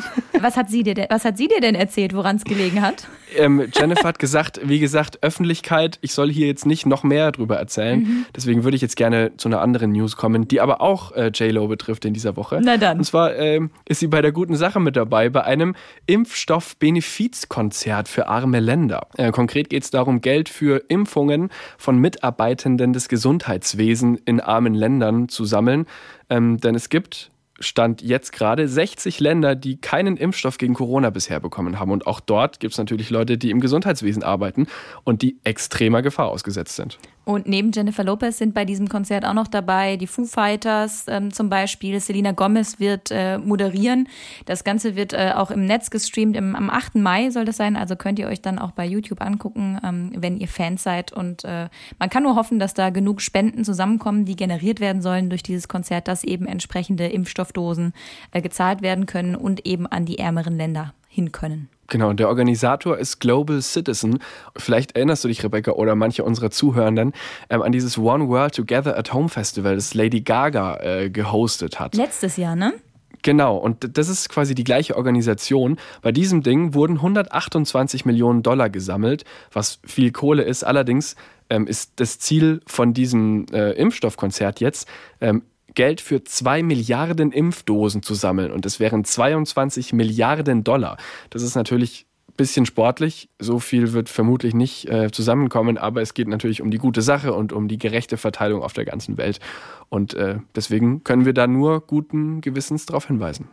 Was 0.41 0.57
hat 0.57 0.69
sie 0.69 0.83
dir 0.83 0.93
denn, 0.93 1.07
was 1.09 1.25
hat 1.25 1.37
sie 1.37 1.49
dir 1.49 1.59
denn 1.59 1.75
erzählt, 1.75 2.15
woran 2.15 2.37
es 2.37 2.45
gelegen 2.45 2.81
hat? 2.81 3.05
Ähm, 3.35 3.67
Jennifer 3.73 4.07
hat 4.07 4.19
gesagt, 4.19 4.61
wie 4.63 4.79
gesagt, 4.79 5.21
Öffentlichkeit, 5.21 5.99
ich 6.01 6.13
soll 6.13 6.31
hier 6.31 6.47
jetzt 6.47 6.65
nicht 6.65 6.85
noch 6.85 7.03
mehr 7.03 7.31
drüber 7.31 7.57
erzählen. 7.57 7.99
Mhm. 7.99 8.25
Deswegen 8.35 8.63
würde 8.63 8.75
ich 8.75 8.81
jetzt 8.81 8.95
gerne 8.95 9.35
zu 9.37 9.49
einer 9.49 9.61
anderen 9.61 9.91
News 9.91 10.15
kommen, 10.15 10.47
die 10.47 10.61
aber 10.61 10.81
auch 10.81 11.11
äh, 11.11 11.27
J-Lo 11.27 11.67
betrifft 11.67 12.05
in 12.05 12.13
dieser 12.13 12.37
Woche. 12.37 12.61
Na 12.63 12.77
dann. 12.77 12.99
Und 12.99 13.03
zwar 13.03 13.35
ähm, 13.35 13.71
ist 13.85 13.99
sie 13.99 14.07
bei 14.07 14.21
der 14.21 14.31
guten 14.31 14.55
Sache 14.55 14.79
mit 14.79 14.95
dabei, 14.95 15.29
bei 15.29 15.43
einem 15.43 15.75
Impfstoff-Benefizkonzert 16.07 18.07
für 18.07 18.27
arme 18.27 18.61
Länder. 18.61 19.07
Äh, 19.17 19.31
konkret 19.31 19.69
geht 19.69 19.83
es 19.83 19.91
darum, 19.91 20.21
Geld 20.21 20.49
für 20.49 20.83
Impfungen 20.87 21.49
von 21.77 21.97
Mitarbeitenden 21.97 22.93
des 22.93 23.09
Gesundheitswesens 23.09 24.21
in 24.25 24.39
armen 24.39 24.73
Ländern 24.73 25.29
zu 25.29 25.45
sammeln. 25.45 25.85
Ähm, 26.29 26.57
denn 26.57 26.75
es 26.75 26.89
gibt 26.89 27.31
Stand 27.61 28.01
jetzt 28.01 28.31
gerade 28.31 28.67
60 28.67 29.19
Länder, 29.19 29.55
die 29.55 29.77
keinen 29.77 30.17
Impfstoff 30.17 30.57
gegen 30.57 30.73
Corona 30.73 31.09
bisher 31.09 31.39
bekommen 31.39 31.79
haben. 31.79 31.91
Und 31.91 32.07
auch 32.07 32.19
dort 32.19 32.59
gibt 32.59 32.73
es 32.73 32.77
natürlich 32.77 33.09
Leute, 33.09 33.37
die 33.37 33.51
im 33.51 33.59
Gesundheitswesen 33.59 34.23
arbeiten 34.23 34.67
und 35.03 35.21
die 35.21 35.37
extremer 35.43 36.01
Gefahr 36.01 36.29
ausgesetzt 36.29 36.75
sind. 36.75 36.99
Und 37.29 37.47
neben 37.47 37.71
Jennifer 37.71 38.03
Lopez 38.03 38.39
sind 38.39 38.55
bei 38.55 38.65
diesem 38.65 38.89
Konzert 38.89 39.23
auch 39.23 39.35
noch 39.35 39.47
dabei 39.47 39.97
die 39.97 40.07
Foo 40.07 40.25
Fighters 40.25 41.05
ähm, 41.07 41.31
zum 41.31 41.47
Beispiel. 41.47 41.99
Selena 41.99 42.31
Gomez 42.31 42.79
wird 42.79 43.11
äh, 43.11 43.37
moderieren. 43.37 44.07
Das 44.47 44.63
Ganze 44.63 44.95
wird 44.95 45.13
äh, 45.13 45.33
auch 45.35 45.51
im 45.51 45.67
Netz 45.67 45.91
gestreamt. 45.91 46.35
Im, 46.35 46.55
am 46.55 46.71
8. 46.71 46.95
Mai 46.95 47.29
soll 47.29 47.45
das 47.45 47.57
sein. 47.57 47.75
Also 47.75 47.95
könnt 47.95 48.17
ihr 48.17 48.27
euch 48.27 48.41
dann 48.41 48.57
auch 48.57 48.71
bei 48.71 48.83
YouTube 48.83 49.21
angucken, 49.21 49.79
ähm, 49.83 50.11
wenn 50.15 50.37
ihr 50.37 50.47
Fans 50.47 50.81
seid. 50.81 51.13
Und 51.13 51.43
äh, 51.43 51.69
man 51.99 52.09
kann 52.09 52.23
nur 52.23 52.35
hoffen, 52.35 52.57
dass 52.57 52.73
da 52.73 52.89
genug 52.89 53.21
Spenden 53.21 53.63
zusammenkommen, 53.63 54.25
die 54.25 54.35
generiert 54.35 54.79
werden 54.79 55.03
sollen 55.03 55.29
durch 55.29 55.43
dieses 55.43 55.67
Konzert, 55.67 56.07
dass 56.07 56.23
eben 56.23 56.47
entsprechende 56.47 57.05
Impfstoffdosen 57.09 57.93
äh, 58.31 58.41
gezahlt 58.41 58.81
werden 58.81 59.05
können 59.05 59.35
und 59.35 59.67
eben 59.67 59.85
an 59.85 60.07
die 60.07 60.17
ärmeren 60.17 60.57
Länder 60.57 60.95
hin 61.07 61.31
können. 61.31 61.69
Genau, 61.89 62.13
der 62.13 62.29
Organisator 62.29 62.97
ist 62.97 63.19
Global 63.19 63.61
Citizen. 63.61 64.19
Vielleicht 64.55 64.95
erinnerst 64.95 65.23
du 65.23 65.27
dich, 65.27 65.43
Rebecca, 65.43 65.71
oder 65.71 65.95
manche 65.95 66.23
unserer 66.23 66.51
Zuhörenden 66.51 67.13
ähm, 67.49 67.61
an 67.61 67.71
dieses 67.71 67.97
One 67.97 68.29
World 68.29 68.55
Together 68.55 68.97
at 68.97 69.13
Home 69.13 69.29
Festival, 69.29 69.75
das 69.75 69.93
Lady 69.93 70.21
Gaga 70.21 70.77
äh, 70.77 71.09
gehostet 71.09 71.79
hat. 71.79 71.95
Letztes 71.95 72.37
Jahr, 72.37 72.55
ne? 72.55 72.73
Genau, 73.21 73.57
und 73.57 73.97
das 73.97 74.07
ist 74.07 74.29
quasi 74.29 74.55
die 74.55 74.63
gleiche 74.63 74.95
Organisation. 74.95 75.77
Bei 76.01 76.11
diesem 76.11 76.41
Ding 76.41 76.73
wurden 76.73 76.97
128 76.97 78.05
Millionen 78.05 78.43
Dollar 78.43 78.69
gesammelt, 78.69 79.25
was 79.51 79.79
viel 79.83 80.11
Kohle 80.11 80.43
ist. 80.43 80.63
Allerdings 80.63 81.15
ähm, 81.49 81.67
ist 81.67 81.93
das 81.97 82.19
Ziel 82.19 82.61
von 82.65 82.93
diesem 82.93 83.45
äh, 83.51 83.71
Impfstoffkonzert 83.71 84.61
jetzt, 84.61 84.87
ähm, 85.19 85.43
Geld 85.79 86.01
für 86.01 86.25
zwei 86.25 86.61
Milliarden 86.61 87.31
Impfdosen 87.31 88.03
zu 88.03 88.13
sammeln. 88.13 88.51
Und 88.51 88.65
es 88.65 88.81
wären 88.81 89.05
22 89.05 89.93
Milliarden 89.93 90.65
Dollar. 90.65 90.97
Das 91.29 91.41
ist 91.41 91.55
natürlich 91.55 92.05
ein 92.27 92.33
bisschen 92.35 92.65
sportlich. 92.65 93.29
So 93.39 93.59
viel 93.59 93.93
wird 93.93 94.09
vermutlich 94.09 94.53
nicht 94.53 94.89
äh, 94.89 95.09
zusammenkommen, 95.09 95.77
aber 95.77 96.01
es 96.01 96.13
geht 96.13 96.27
natürlich 96.27 96.61
um 96.61 96.69
die 96.69 96.79
gute 96.79 97.01
Sache 97.01 97.33
und 97.33 97.53
um 97.53 97.69
die 97.69 97.77
gerechte 97.77 98.17
Verteilung 98.17 98.61
auf 98.61 98.73
der 98.73 98.83
ganzen 98.83 99.17
Welt. 99.17 99.39
Und 99.87 100.15
äh, 100.15 100.39
deswegen 100.53 101.05
können 101.05 101.23
wir 101.23 101.33
da 101.33 101.47
nur 101.47 101.79
guten 101.79 102.41
Gewissens 102.41 102.85
darauf 102.85 103.07
hinweisen. 103.07 103.47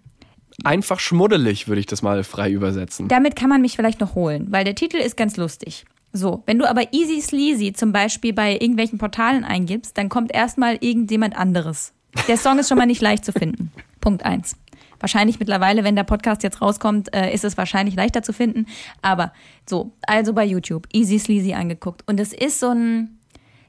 Einfach 0.63 0.99
schmuddelig, 0.99 1.67
würde 1.67 1.79
ich 1.79 1.87
das 1.87 2.03
mal 2.03 2.23
frei 2.23 2.51
übersetzen. 2.51 3.07
Damit 3.07 3.35
kann 3.35 3.49
man 3.49 3.61
mich 3.61 3.75
vielleicht 3.75 3.99
noch 3.99 4.13
holen, 4.13 4.47
weil 4.51 4.63
der 4.63 4.75
Titel 4.75 4.97
ist 4.97 5.17
ganz 5.17 5.35
lustig. 5.37 5.85
So, 6.13 6.43
wenn 6.45 6.59
du 6.59 6.69
aber 6.69 6.93
Easy 6.93 7.19
Sleazy 7.19 7.73
zum 7.73 7.91
Beispiel 7.91 8.33
bei 8.33 8.53
irgendwelchen 8.53 8.99
Portalen 8.99 9.43
eingibst, 9.43 9.97
dann 9.97 10.09
kommt 10.09 10.31
erstmal 10.33 10.77
irgendjemand 10.81 11.35
anderes. 11.35 11.93
Der 12.27 12.37
Song 12.37 12.59
ist 12.59 12.69
schon 12.69 12.77
mal 12.77 12.85
nicht 12.85 13.01
leicht 13.01 13.25
zu 13.25 13.31
finden. 13.31 13.71
Punkt 14.01 14.23
eins. 14.23 14.55
Wahrscheinlich 15.01 15.39
mittlerweile, 15.39 15.83
wenn 15.83 15.95
der 15.95 16.03
Podcast 16.03 16.43
jetzt 16.43 16.61
rauskommt, 16.61 17.13
äh, 17.13 17.33
ist 17.33 17.43
es 17.43 17.57
wahrscheinlich 17.57 17.95
leichter 17.95 18.23
zu 18.23 18.33
finden. 18.33 18.67
Aber 19.01 19.33
so, 19.67 19.91
also 20.07 20.33
bei 20.33 20.45
YouTube, 20.45 20.87
Easy 20.93 21.19
Sleazy 21.19 21.53
angeguckt. 21.53 22.03
Und 22.07 22.19
es 22.19 22.33
ist 22.33 22.59
so 22.59 22.69
ein, 22.69 23.19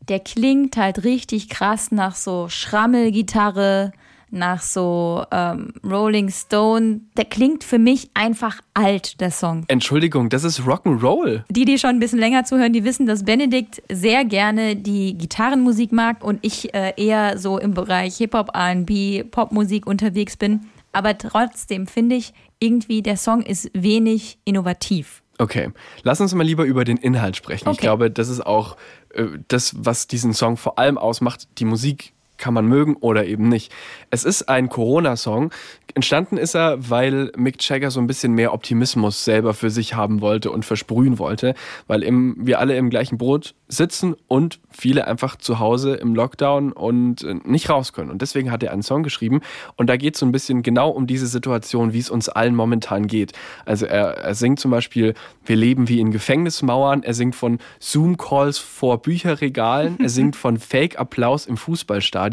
der 0.09 0.21
klingt 0.21 0.77
halt 0.77 1.05
richtig 1.05 1.49
krass 1.49 1.91
nach 1.91 2.15
so 2.15 2.49
Schrammelgitarre, 2.49 3.93
nach 4.33 4.63
so 4.63 5.25
ähm, 5.31 5.75
Rolling 5.85 6.31
Stone. 6.31 7.01
Der 7.17 7.27
klingt 7.27 7.65
für 7.65 7.79
mich 7.79 8.11
einfach 8.15 8.61
alt, 8.75 9.21
der 9.21 9.31
Song. 9.31 9.65
Entschuldigung, 9.69 10.31
das 10.31 10.43
ist 10.43 10.61
Rock'n'Roll. 10.61 11.45
Die, 11.51 11.65
die 11.65 11.79
schon 11.79 11.91
ein 11.91 12.01
bisschen 12.01 12.19
länger 12.19 12.45
zuhören, 12.45 12.73
die 12.73 12.85
wissen, 12.85 13.07
dass 13.07 13.25
Benedikt 13.25 13.83
sehr 13.93 14.25
gerne 14.25 14.75
die 14.75 15.17
Gitarrenmusik 15.17 15.93
mag 15.93 16.25
und 16.25 16.39
ich 16.43 16.75
äh, 16.75 16.95
eher 16.97 17.39
so 17.39 17.59
im 17.59 17.75
Bereich 17.75 18.17
Hip-Hop, 18.17 18.51
R&B, 18.55 19.25
Popmusik 19.25 19.87
unterwegs 19.87 20.37
bin. 20.37 20.61
Aber 20.93 21.17
trotzdem 21.17 21.87
finde 21.87 22.17
ich 22.17 22.33
irgendwie, 22.59 23.03
der 23.03 23.17
Song 23.17 23.43
ist 23.43 23.71
wenig 23.75 24.39
innovativ. 24.45 25.23
Okay, 25.39 25.71
lass 26.03 26.21
uns 26.21 26.35
mal 26.35 26.45
lieber 26.45 26.65
über 26.65 26.85
den 26.85 26.99
Inhalt 26.99 27.37
sprechen. 27.37 27.69
Ich 27.71 27.79
Okay. 27.79 27.87
glaube, 27.87 28.11
das 28.11 28.29
ist 28.29 28.45
auch 28.45 28.77
äh, 29.15 29.25
das, 29.49 29.75
was 29.79 30.07
diesen 30.07 30.35
Song 30.35 30.57
vor 30.57 30.79
allem 30.79 30.99
ausmacht. 30.99 31.49
Die 31.59 31.65
Musik 31.65 32.13
kann 32.43 32.55
man 32.55 32.67
mögen 32.67 32.97
oder 32.97 33.25
eben 33.25 33.49
nicht. 33.49 33.73
Es 34.11 34.25
ist 34.25 34.49
ein 34.49 34.69
Corona-Song. 34.69 35.53
Entstanden 35.95 36.39
ist 36.39 36.55
er, 36.55 36.91
weil 36.91 37.31
Mick 37.37 37.57
Jagger 37.69 37.91
so 37.91 38.01
ein 38.01 38.07
bisschen 38.07 38.33
mehr 38.33 38.53
Optimismus 38.53 39.25
selber 39.25 39.55
für 39.55 39.71
sich 39.71 39.95
haben 39.95 40.21
wollte 40.21 40.51
und 40.51 40.65
versprühen 40.65 41.19
wollte, 41.19 41.55
weil 41.87 42.03
im, 42.03 42.37
wir 42.39 42.59
alle 42.59 42.77
im 42.77 42.91
gleichen 42.91 43.19
Boot 43.19 43.55
sitzen 43.69 44.15
und 44.27 44.59
viele 44.71 45.07
einfach 45.07 45.37
zu 45.37 45.59
Hause 45.59 45.95
im 45.95 46.15
Lockdown 46.15 46.73
und 46.73 47.23
äh, 47.23 47.35
nicht 47.45 47.71
raus 47.71 47.93
können. 47.93 48.11
Und 48.11 48.23
deswegen 48.23 48.51
hat 48.51 48.63
er 48.63 48.73
einen 48.73 48.83
Song 48.83 49.03
geschrieben 49.03 49.41
und 49.77 49.89
da 49.89 49.97
geht 49.97 50.15
es 50.15 50.21
so 50.21 50.27
ein 50.27 50.33
bisschen 50.33 50.63
genau 50.63 50.91
um 50.91 51.07
diese 51.07 51.27
Situation, 51.27 51.93
wie 51.93 51.99
es 51.99 52.11
uns 52.11 52.29
allen 52.29 52.55
momentan 52.55 53.07
geht. 53.07 53.33
Also 53.65 53.87
er, 53.87 54.17
er 54.17 54.35
singt 54.35 54.61
zum 54.61 54.71
Beispiel, 54.71 55.15
wir 55.45 55.57
leben 55.57 55.89
wie 55.89 56.01
in 56.01 56.11
Gefängnismauern, 56.11 57.03
er 57.03 57.15
singt 57.15 57.35
von 57.35 57.59
Zoom-Calls 57.81 58.59
vor 58.59 59.01
Bücherregalen, 59.01 59.99
er 60.01 60.09
singt 60.11 60.37
von 60.37 60.59
Fake-Applaus 60.59 61.47
im 61.47 61.57
Fußballstadion, 61.57 62.32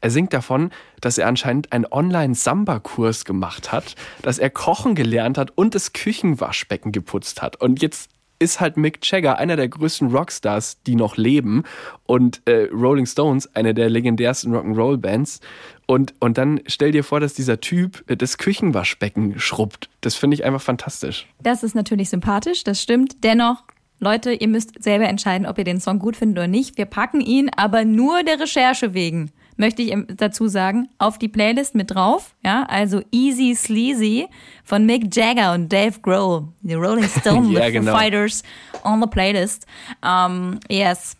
er 0.00 0.10
singt 0.10 0.32
davon, 0.32 0.70
dass 1.00 1.18
er 1.18 1.26
anscheinend 1.26 1.72
einen 1.72 1.86
Online-Samba-Kurs 1.86 3.24
gemacht 3.24 3.72
hat, 3.72 3.94
dass 4.22 4.38
er 4.38 4.50
kochen 4.50 4.94
gelernt 4.94 5.38
hat 5.38 5.52
und 5.56 5.74
das 5.74 5.92
Küchenwaschbecken 5.92 6.92
geputzt 6.92 7.42
hat. 7.42 7.60
Und 7.60 7.82
jetzt 7.82 8.10
ist 8.38 8.60
halt 8.60 8.76
Mick 8.76 8.98
Jagger 9.02 9.38
einer 9.38 9.56
der 9.56 9.68
größten 9.68 10.14
Rockstars, 10.14 10.82
die 10.82 10.94
noch 10.94 11.16
leben 11.16 11.64
und 12.04 12.40
äh, 12.46 12.68
Rolling 12.72 13.06
Stones, 13.06 13.54
eine 13.54 13.74
der 13.74 13.90
legendärsten 13.90 14.54
Rock'n'Roll-Bands. 14.54 15.40
Und, 15.86 16.14
und 16.20 16.38
dann 16.38 16.60
stell 16.66 16.92
dir 16.92 17.02
vor, 17.02 17.20
dass 17.20 17.34
dieser 17.34 17.60
Typ 17.60 18.04
äh, 18.08 18.16
das 18.16 18.38
Küchenwaschbecken 18.38 19.38
schrubbt. 19.38 19.88
Das 20.00 20.14
finde 20.14 20.34
ich 20.34 20.44
einfach 20.44 20.62
fantastisch. 20.62 21.26
Das 21.42 21.62
ist 21.62 21.74
natürlich 21.74 22.10
sympathisch, 22.10 22.64
das 22.64 22.82
stimmt. 22.82 23.24
Dennoch, 23.24 23.64
Leute, 23.98 24.32
ihr 24.32 24.48
müsst 24.48 24.82
selber 24.82 25.08
entscheiden, 25.08 25.46
ob 25.46 25.58
ihr 25.58 25.64
den 25.64 25.80
Song 25.80 25.98
gut 25.98 26.16
findet 26.16 26.38
oder 26.38 26.48
nicht. 26.48 26.78
Wir 26.78 26.84
packen 26.84 27.20
ihn 27.20 27.50
aber 27.56 27.84
nur 27.84 28.22
der 28.22 28.38
Recherche 28.38 28.94
wegen, 28.94 29.32
möchte 29.58 29.82
ich 29.82 29.94
dazu 30.16 30.48
sagen, 30.48 30.88
auf 30.98 31.18
die 31.18 31.28
Playlist 31.28 31.74
mit 31.74 31.90
drauf. 31.94 32.34
Ja, 32.44 32.64
also 32.68 33.02
Easy 33.12 33.54
Sleazy 33.54 34.26
von 34.64 34.86
Mick 34.86 35.14
Jagger 35.14 35.52
und 35.52 35.72
Dave 35.72 36.00
Grohl, 36.00 36.48
die 36.62 36.74
Rolling 36.74 37.08
Stone 37.20 37.50
Ja, 37.52 37.68
genau. 37.70 37.94
Fighters 37.96 38.42
on 38.84 39.00
the 39.00 39.06
Playlist. 39.08 39.66
Um, 40.02 40.58
yes. 40.70 41.16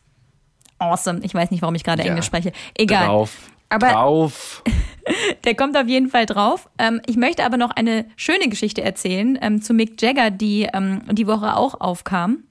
Awesome. 0.78 1.20
Ich 1.24 1.34
weiß 1.34 1.50
nicht, 1.50 1.60
warum 1.62 1.74
ich 1.74 1.84
gerade 1.84 2.02
Ja. 2.02 2.08
Englisch 2.08 2.26
spreche. 2.26 2.52
Egal. 2.76 3.06
Drauf. 3.06 3.36
Aber- 3.68 3.88
drauf. 3.90 4.62
Der 5.44 5.54
kommt 5.54 5.74
auf 5.76 5.88
jeden 5.88 6.10
Fall 6.10 6.26
drauf. 6.26 6.68
Ähm, 6.78 7.00
ich 7.06 7.16
möchte 7.16 7.42
aber 7.44 7.56
noch 7.56 7.70
eine 7.70 8.04
schöne 8.16 8.48
Geschichte 8.50 8.82
erzählen 8.82 9.38
ähm, 9.40 9.62
zu 9.62 9.72
Mick 9.72 10.00
Jagger, 10.02 10.30
die 10.30 10.68
ähm, 10.72 11.00
die 11.12 11.26
Woche 11.26 11.56
auch 11.56 11.80
aufkam. 11.80 12.44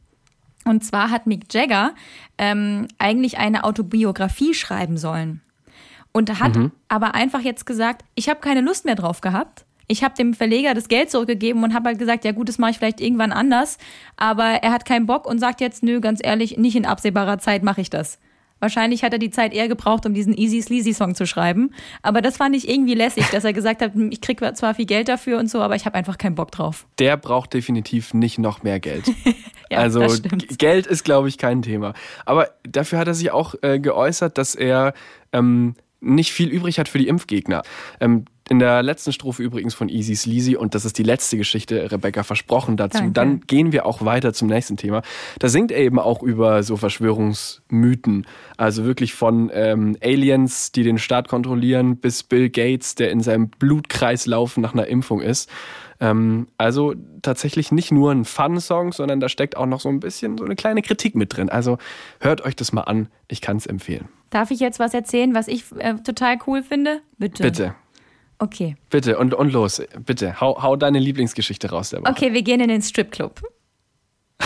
Und 0.66 0.84
zwar 0.84 1.12
hat 1.12 1.28
Mick 1.28 1.54
Jagger 1.54 1.94
ähm, 2.40 2.88
eigentlich 2.98 3.38
eine 3.38 3.64
Autobiografie 3.64 4.56
schreiben 4.56 4.98
sollen. 4.98 5.42
Und 6.18 6.40
hat 6.40 6.58
aber 6.88 7.14
einfach 7.14 7.42
jetzt 7.42 7.66
gesagt, 7.66 8.04
ich 8.16 8.28
habe 8.28 8.40
keine 8.40 8.62
Lust 8.62 8.86
mehr 8.86 8.96
drauf 8.96 9.22
gehabt. 9.22 9.66
Ich 9.88 10.04
habe 10.04 10.16
dem 10.16 10.34
Verleger 10.34 10.74
das 10.74 10.88
Geld 10.88 11.12
zurückgegeben 11.12 11.64
und 11.64 11.76
habe 11.76 11.90
halt 11.90 12.00
gesagt, 12.00 12.26
ja 12.26 12.32
gut, 12.32 12.50
das 12.50 12.58
mache 12.58 12.72
ich 12.72 12.78
vielleicht 12.80 13.00
irgendwann 13.00 13.32
anders. 13.32 13.78
Aber 14.16 14.44
er 14.44 14.72
hat 14.72 14.84
keinen 14.86 15.06
Bock 15.06 15.28
und 15.28 15.40
sagt 15.40 15.62
jetzt, 15.62 15.84
nö, 15.84 16.02
ganz 16.02 16.20
ehrlich, 16.24 16.58
nicht 16.58 16.76
in 16.76 16.86
absehbarer 16.86 17.38
Zeit 17.38 17.62
mache 17.62 17.82
ich 17.82 17.90
das. 17.90 18.18
Wahrscheinlich 18.60 19.04
hat 19.04 19.14
er 19.14 19.20
die 19.20 19.30
Zeit 19.30 19.54
eher 19.54 19.68
gebraucht, 19.68 20.06
um 20.06 20.14
diesen 20.16 20.36
Easy 20.36 20.62
Sleazy 20.62 20.94
Song 20.94 21.14
zu 21.14 21.28
schreiben. 21.28 21.70
Aber 22.02 22.22
das 22.22 22.38
fand 22.38 22.56
ich 22.56 22.68
irgendwie 22.68 22.96
lässig, 22.96 23.28
dass 23.32 23.44
er 23.44 23.54
gesagt 23.54 23.82
hat, 23.82 23.92
ich 24.10 24.20
krieg 24.20 24.40
zwar 24.56 24.74
viel 24.74 24.86
Geld 24.86 25.10
dafür 25.10 25.38
und 25.38 25.50
so, 25.50 25.62
aber 25.62 25.76
ich 25.76 25.86
habe 25.86 25.96
einfach 25.96 26.18
keinen 26.18 26.34
Bock 26.36 26.52
drauf. 26.52 26.88
Der 26.98 27.18
braucht 27.18 27.54
definitiv 27.54 28.16
nicht 28.16 28.40
noch 28.40 28.64
mehr 28.64 28.80
Geld. 28.80 29.06
Ja, 29.70 29.80
also 29.80 30.00
Geld 30.58 30.88
ist, 30.88 31.04
glaube 31.04 31.28
ich, 31.28 31.38
kein 31.38 31.62
Thema. 31.62 31.94
Aber 32.26 32.52
dafür 32.64 33.00
hat 33.00 33.08
er 33.10 33.14
sich 33.14 33.32
auch 33.32 33.54
äh, 33.62 33.80
geäußert, 33.80 34.38
dass 34.38 34.56
er 34.56 34.94
ähm, 35.34 35.76
nicht 36.00 36.32
viel 36.32 36.50
übrig 36.50 36.80
hat 36.80 36.88
für 36.88 37.00
die 37.00 37.08
Impfgegner. 37.08 37.64
Ähm, 38.00 38.26
in 38.50 38.60
der 38.60 38.82
letzten 38.82 39.12
Strophe 39.12 39.44
übrigens 39.44 39.74
von 39.74 39.90
Easy 39.90 40.16
Sleazy, 40.16 40.56
und 40.56 40.74
das 40.74 40.86
ist 40.86 40.98
die 40.98 41.04
letzte 41.04 41.38
Geschichte, 41.38 41.92
Rebecca 41.92 42.24
versprochen 42.24 42.78
dazu, 42.78 43.00
Danke. 43.00 43.12
dann 43.14 43.42
gehen 43.42 43.72
wir 43.74 43.86
auch 43.86 44.06
weiter 44.06 44.32
zum 44.32 44.48
nächsten 44.48 44.78
Thema. 44.78 45.02
Da 45.40 45.50
singt 45.50 45.72
er 45.72 45.80
eben 45.80 46.00
auch 46.00 46.24
über 46.24 46.64
so 46.64 46.78
Verschwörungsmythen. 46.78 48.26
Also 48.56 48.86
wirklich 48.86 49.14
von 49.14 49.52
ähm, 49.54 49.98
Aliens, 50.02 50.72
die 50.72 50.84
den 50.84 50.98
Staat 50.98 51.28
kontrollieren, 51.28 51.98
bis 51.98 52.24
Bill 52.24 52.50
Gates, 52.50 52.96
der 52.96 53.12
in 53.12 53.22
seinem 53.22 53.50
Blutkreislauf 53.50 54.56
nach 54.58 54.74
einer 54.74 54.88
Impfung 54.88 55.22
ist. 55.22 55.50
Ähm, 56.00 56.48
also 56.58 56.94
tatsächlich 57.22 57.72
nicht 57.72 57.92
nur 57.92 58.12
ein 58.12 58.24
Fun-Song, 58.24 58.94
sondern 58.94 59.20
da 59.20 59.28
steckt 59.28 59.58
auch 59.58 59.66
noch 59.66 59.82
so 59.82 59.90
ein 59.90 60.00
bisschen 60.00 60.38
so 60.38 60.46
eine 60.46 60.56
kleine 60.56 60.82
Kritik 60.84 61.16
mit 61.16 61.36
drin. 61.36 61.50
Also 61.50 61.78
hört 62.22 62.46
euch 62.46 62.56
das 62.56 62.72
mal 62.72 62.82
an. 62.82 63.10
Ich 63.28 63.42
kann 63.42 63.58
es 63.58 63.66
empfehlen. 63.66 64.08
Darf 64.30 64.52
ich 64.52 64.60
jetzt 64.60 64.80
was 64.80 64.94
erzählen, 64.94 65.34
was 65.34 65.48
ich 65.48 65.64
äh, 65.78 65.96
total 65.96 66.38
cool 66.48 66.64
finde? 66.64 67.02
Bitte. 67.18 67.44
Bitte. 67.44 67.76
Okay. 68.40 68.76
Bitte, 68.90 69.18
und, 69.18 69.34
und 69.34 69.52
los, 69.52 69.82
bitte. 70.06 70.40
Hau, 70.40 70.62
hau 70.62 70.76
deine 70.76 71.00
Lieblingsgeschichte 71.00 71.70
raus 71.70 71.90
der 71.90 72.02
Woche. 72.02 72.12
Okay, 72.12 72.34
wir 72.34 72.44
gehen 72.44 72.60
in 72.60 72.68
den 72.68 72.82
Stripclub. 72.82 73.42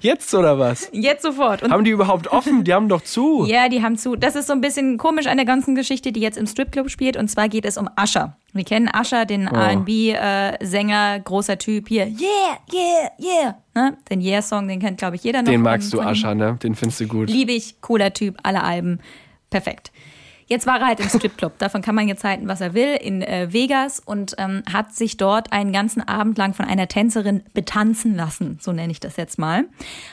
Jetzt 0.00 0.34
oder 0.34 0.58
was? 0.58 0.88
Jetzt 0.92 1.22
sofort. 1.22 1.62
Und 1.62 1.72
Haben 1.72 1.84
die 1.84 1.90
überhaupt 1.90 2.28
offen? 2.28 2.64
Die 2.64 2.72
haben 2.72 2.88
doch 2.88 3.02
zu. 3.02 3.44
ja, 3.48 3.68
die 3.68 3.82
haben 3.82 3.96
zu. 3.96 4.16
Das 4.16 4.36
ist 4.36 4.46
so 4.46 4.52
ein 4.52 4.60
bisschen 4.60 4.98
komisch 4.98 5.26
an 5.26 5.36
der 5.36 5.46
ganzen 5.46 5.74
Geschichte, 5.74 6.12
die 6.12 6.20
jetzt 6.20 6.38
im 6.38 6.46
Stripclub 6.46 6.90
spielt. 6.90 7.16
Und 7.16 7.28
zwar 7.28 7.48
geht 7.48 7.64
es 7.64 7.76
um 7.76 7.88
Usher. 8.02 8.36
Wir 8.52 8.64
kennen 8.64 8.88
Usher, 8.98 9.24
den 9.26 9.48
Oh. 9.48 9.54
R&B-Sänger, 9.56 11.20
großer 11.20 11.58
Typ 11.58 11.88
hier. 11.88 12.06
Yeah, 12.06 12.58
yeah, 12.72 13.10
yeah. 13.20 13.54
Ne? 13.74 13.96
Den 14.10 14.20
Yeah-Song, 14.20 14.68
den 14.68 14.80
kennt, 14.80 14.98
glaube 14.98 15.16
ich, 15.16 15.24
jeder 15.24 15.42
noch. 15.42 15.50
Den 15.50 15.62
magst 15.62 15.92
du. 15.92 16.00
Ascha, 16.00 16.34
ne? 16.34 16.58
Den 16.62 16.74
findest 16.74 17.00
du 17.00 17.06
gut. 17.06 17.28
Liebe 17.28 17.52
ich, 17.52 17.80
cooler 17.80 18.12
Typ, 18.12 18.36
alle 18.42 18.62
Alben. 18.62 19.00
Perfekt. 19.50 19.92
Jetzt 20.48 20.66
war 20.66 20.78
er 20.78 20.86
halt 20.86 21.00
im 21.00 21.08
Stripclub. 21.08 21.58
Davon 21.58 21.82
kann 21.82 21.94
man 21.94 22.06
jetzt 22.06 22.22
halten, 22.22 22.46
was 22.46 22.60
er 22.60 22.72
will, 22.74 22.94
in 22.94 23.22
äh, 23.22 23.52
Vegas 23.52 24.00
und 24.00 24.34
ähm, 24.38 24.62
hat 24.72 24.94
sich 24.94 25.16
dort 25.16 25.52
einen 25.52 25.72
ganzen 25.72 26.06
Abend 26.06 26.38
lang 26.38 26.54
von 26.54 26.66
einer 26.66 26.86
Tänzerin 26.86 27.42
betanzen 27.52 28.14
lassen, 28.14 28.58
so 28.60 28.72
nenne 28.72 28.92
ich 28.92 29.00
das 29.00 29.16
jetzt 29.16 29.38
mal. 29.38 29.64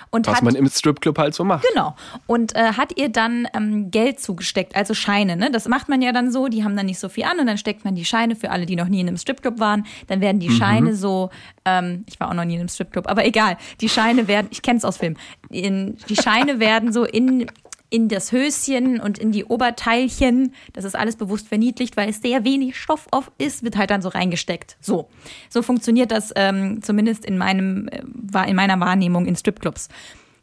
Und 0.10 0.28
Was 0.28 0.38
hat, 0.38 0.44
man 0.44 0.56
im 0.56 0.68
Stripclub 0.68 1.18
halt 1.18 1.36
so 1.36 1.44
macht. 1.44 1.66
Genau. 1.72 1.96
Und 2.25 2.56
äh, 2.56 2.74
hat 2.74 2.98
ihr 2.98 3.10
dann 3.10 3.48
ähm, 3.54 3.92
Geld 3.92 4.20
zugesteckt, 4.20 4.75
also 4.75 4.94
Scheine. 4.94 5.38
Ne? 5.38 5.52
Das 5.52 5.68
macht 5.68 5.88
man 5.88 6.02
ja 6.02 6.12
dann 6.12 6.32
so, 6.32 6.48
die 6.48 6.63
haben 6.63 6.75
dann 6.75 6.88
nicht 6.88 7.00
so 7.00 7.10
viel 7.10 7.25
an 7.25 7.40
und 7.40 7.46
dann 7.46 7.58
steckt 7.58 7.86
man 7.86 7.94
die 7.94 8.06
Scheine 8.06 8.36
für 8.36 8.50
alle, 8.50 8.66
die 8.66 8.75
noch 8.75 8.88
nie 8.88 9.02
in 9.02 9.08
einem 9.08 9.18
Stripclub 9.18 9.60
waren. 9.60 9.86
Dann 10.08 10.20
werden 10.20 10.40
die 10.40 10.50
Scheine 10.50 10.96
so, 10.96 11.30
ähm, 11.66 12.06
ich 12.08 12.20
war 12.20 12.30
auch 12.30 12.34
noch 12.34 12.46
nie 12.46 12.56
in 12.56 12.60
einem 12.60 12.70
Stripclub, 12.70 13.08
aber 13.08 13.25
egal, 13.25 13.58
die 13.82 13.90
Scheine 13.90 14.28
werden, 14.28 14.48
ich 14.52 14.62
kenne 14.62 14.78
es 14.78 14.86
aus 14.86 14.98
Film, 14.98 15.16
in, 15.50 15.98
die 16.10 16.16
Scheine 16.16 16.60
werden 16.60 16.92
so 16.92 17.06
in 17.06 17.48
in 17.94 18.10
das 18.10 18.32
Höschen 18.32 19.00
und 19.00 19.20
in 19.20 19.32
die 19.32 19.46
Oberteilchen, 19.46 20.56
das 20.74 20.84
ist 20.84 20.96
alles 20.96 21.16
bewusst 21.16 21.48
verniedlicht, 21.48 21.96
weil 21.96 22.10
es 22.10 22.24
sehr 22.24 22.44
wenig 22.44 22.76
Stoff 22.76 23.06
auf 23.12 23.32
ist, 23.38 23.62
wird 23.64 23.78
halt 23.78 23.92
dann 23.92 24.02
so 24.02 24.10
reingesteckt. 24.10 24.78
So, 24.82 25.10
so 25.48 25.62
funktioniert 25.62 26.10
das 26.10 26.34
ähm, 26.36 26.82
zumindest 26.82 27.24
in 27.24 27.38
meinem 27.38 27.88
äh, 27.90 28.02
war 28.04 28.48
in 28.48 28.56
meiner 28.56 28.80
Wahrnehmung 28.80 29.28
in 29.28 29.36
Stripclubs. 29.36 29.90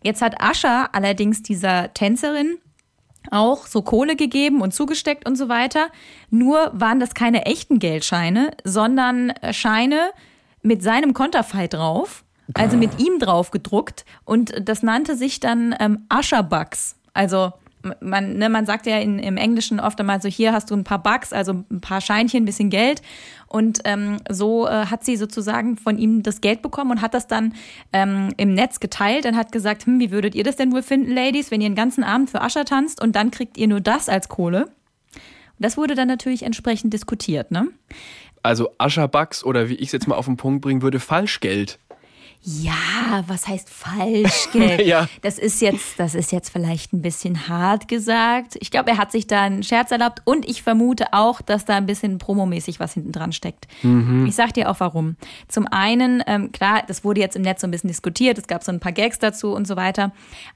Jetzt 0.04 0.22
hat 0.22 0.40
Ascha 0.40 0.90
allerdings 0.92 1.42
dieser 1.42 1.92
Tänzerin 1.92 2.58
auch 3.32 3.66
so 3.66 3.82
Kohle 3.82 4.14
gegeben 4.14 4.60
und 4.60 4.72
zugesteckt 4.72 5.28
und 5.28 5.34
so 5.34 5.48
weiter. 5.48 5.88
Nur 6.30 6.70
waren 6.72 7.00
das 7.00 7.14
keine 7.14 7.46
echten 7.46 7.80
Geldscheine, 7.80 8.52
sondern 8.62 9.30
äh, 9.30 9.52
Scheine 9.52 10.12
mit 10.62 10.84
seinem 10.84 11.14
Konterfei 11.14 11.66
drauf, 11.66 12.22
also 12.54 12.76
mit 12.76 13.00
ihm 13.00 13.18
drauf 13.18 13.50
gedruckt. 13.50 14.04
Und 14.24 14.54
das 14.68 14.84
nannte 14.84 15.16
sich 15.16 15.40
dann 15.40 15.74
ähm, 15.80 16.06
Usher 16.16 16.44
Bucks. 16.44 16.99
Also 17.20 17.52
man, 18.00 18.38
ne, 18.38 18.48
man 18.48 18.64
sagt 18.64 18.86
ja 18.86 18.98
in, 18.98 19.18
im 19.18 19.36
Englischen 19.36 19.78
oft 19.78 20.00
einmal 20.00 20.22
so, 20.22 20.28
hier 20.28 20.54
hast 20.54 20.70
du 20.70 20.74
ein 20.74 20.84
paar 20.84 21.02
Bucks, 21.02 21.34
also 21.34 21.64
ein 21.70 21.82
paar 21.82 22.00
Scheinchen, 22.00 22.42
ein 22.42 22.46
bisschen 22.46 22.70
Geld. 22.70 23.02
Und 23.46 23.80
ähm, 23.84 24.16
so 24.30 24.66
äh, 24.66 24.86
hat 24.86 25.04
sie 25.04 25.16
sozusagen 25.16 25.76
von 25.76 25.98
ihm 25.98 26.22
das 26.22 26.40
Geld 26.40 26.62
bekommen 26.62 26.92
und 26.92 27.02
hat 27.02 27.12
das 27.12 27.26
dann 27.26 27.52
ähm, 27.92 28.30
im 28.38 28.54
Netz 28.54 28.80
geteilt 28.80 29.26
und 29.26 29.36
hat 29.36 29.52
gesagt, 29.52 29.84
hm, 29.84 30.00
wie 30.00 30.10
würdet 30.10 30.34
ihr 30.34 30.44
das 30.44 30.56
denn 30.56 30.72
wohl 30.72 30.82
finden, 30.82 31.12
Ladies, 31.12 31.50
wenn 31.50 31.60
ihr 31.60 31.66
einen 31.66 31.74
ganzen 31.74 32.04
Abend 32.04 32.30
für 32.30 32.40
Ascher 32.40 32.64
tanzt 32.64 33.02
und 33.02 33.14
dann 33.16 33.30
kriegt 33.30 33.58
ihr 33.58 33.68
nur 33.68 33.82
das 33.82 34.08
als 34.08 34.30
Kohle? 34.30 34.64
Und 34.64 34.72
das 35.58 35.76
wurde 35.76 35.94
dann 35.94 36.08
natürlich 36.08 36.44
entsprechend 36.44 36.94
diskutiert, 36.94 37.50
ne? 37.50 37.68
Also 38.42 38.70
Ascha 38.78 39.06
Bucks 39.08 39.44
oder 39.44 39.68
wie 39.68 39.74
ich 39.74 39.88
es 39.88 39.92
jetzt 39.92 40.08
mal 40.08 40.14
auf 40.14 40.24
den 40.24 40.38
Punkt 40.38 40.62
bringen 40.62 40.80
würde, 40.80 41.00
Falschgeld. 41.00 41.78
Ja, 42.42 43.22
was 43.26 43.46
heißt 43.46 43.68
Falschgeld? 43.68 44.80
Ja. 44.86 45.08
Das 45.20 45.38
ist 45.38 45.60
jetzt, 45.60 45.98
das 45.98 46.14
ist 46.14 46.32
jetzt 46.32 46.50
vielleicht 46.50 46.92
ein 46.92 47.02
bisschen 47.02 47.48
hart 47.48 47.86
gesagt. 47.86 48.56
Ich 48.60 48.70
glaube, 48.70 48.90
er 48.90 48.98
hat 48.98 49.12
sich 49.12 49.26
da 49.26 49.42
einen 49.42 49.62
Scherz 49.62 49.90
erlaubt 49.90 50.22
und 50.24 50.48
ich 50.48 50.62
vermute 50.62 51.12
auch, 51.12 51.42
dass 51.42 51.66
da 51.66 51.76
ein 51.76 51.86
bisschen 51.86 52.18
promomäßig 52.18 52.80
was 52.80 52.94
hinten 52.94 53.12
dran 53.12 53.32
steckt. 53.32 53.68
Ich 54.26 54.34
sag 54.34 54.54
dir 54.54 54.70
auch 54.70 54.80
warum. 54.80 55.16
Zum 55.48 55.66
einen, 55.66 56.22
ähm, 56.26 56.50
klar, 56.50 56.82
das 56.86 57.04
wurde 57.04 57.20
jetzt 57.20 57.36
im 57.36 57.42
Netz 57.42 57.60
so 57.60 57.66
ein 57.66 57.70
bisschen 57.70 57.88
diskutiert, 57.88 58.38
es 58.38 58.46
gab 58.46 58.64
so 58.64 58.72
ein 58.72 58.80
paar 58.80 58.92
Gags 58.92 59.18
dazu 59.18 59.52
und 59.52 59.66
so 59.66 59.76
weiter, 59.76 60.12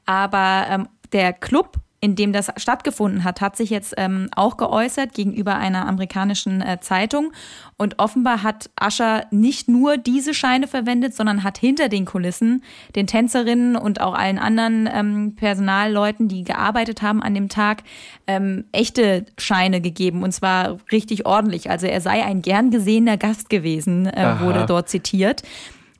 aber 0.06 0.66
ähm, 0.70 0.88
der 1.12 1.32
Club 1.32 1.78
in 2.04 2.16
dem 2.16 2.34
das 2.34 2.52
stattgefunden 2.58 3.24
hat, 3.24 3.40
hat 3.40 3.56
sich 3.56 3.70
jetzt 3.70 3.94
ähm, 3.96 4.28
auch 4.36 4.58
geäußert 4.58 5.14
gegenüber 5.14 5.56
einer 5.56 5.88
amerikanischen 5.88 6.60
äh, 6.60 6.78
Zeitung. 6.78 7.32
Und 7.78 7.98
offenbar 7.98 8.42
hat 8.42 8.68
Ascher 8.76 9.24
nicht 9.30 9.68
nur 9.68 9.96
diese 9.96 10.34
Scheine 10.34 10.68
verwendet, 10.68 11.14
sondern 11.14 11.44
hat 11.44 11.56
hinter 11.56 11.88
den 11.88 12.04
Kulissen 12.04 12.62
den 12.94 13.06
Tänzerinnen 13.06 13.74
und 13.74 14.02
auch 14.02 14.12
allen 14.12 14.38
anderen 14.38 14.86
ähm, 14.92 15.34
Personalleuten, 15.34 16.28
die 16.28 16.44
gearbeitet 16.44 17.00
haben 17.00 17.22
an 17.22 17.32
dem 17.32 17.48
Tag, 17.48 17.84
ähm, 18.26 18.64
echte 18.72 19.24
Scheine 19.38 19.80
gegeben. 19.80 20.22
Und 20.22 20.32
zwar 20.32 20.76
richtig 20.92 21.24
ordentlich. 21.24 21.70
Also 21.70 21.86
er 21.86 22.02
sei 22.02 22.22
ein 22.22 22.42
gern 22.42 22.70
gesehener 22.70 23.16
Gast 23.16 23.48
gewesen, 23.48 24.04
äh, 24.08 24.40
wurde 24.40 24.66
dort 24.66 24.90
zitiert. 24.90 25.42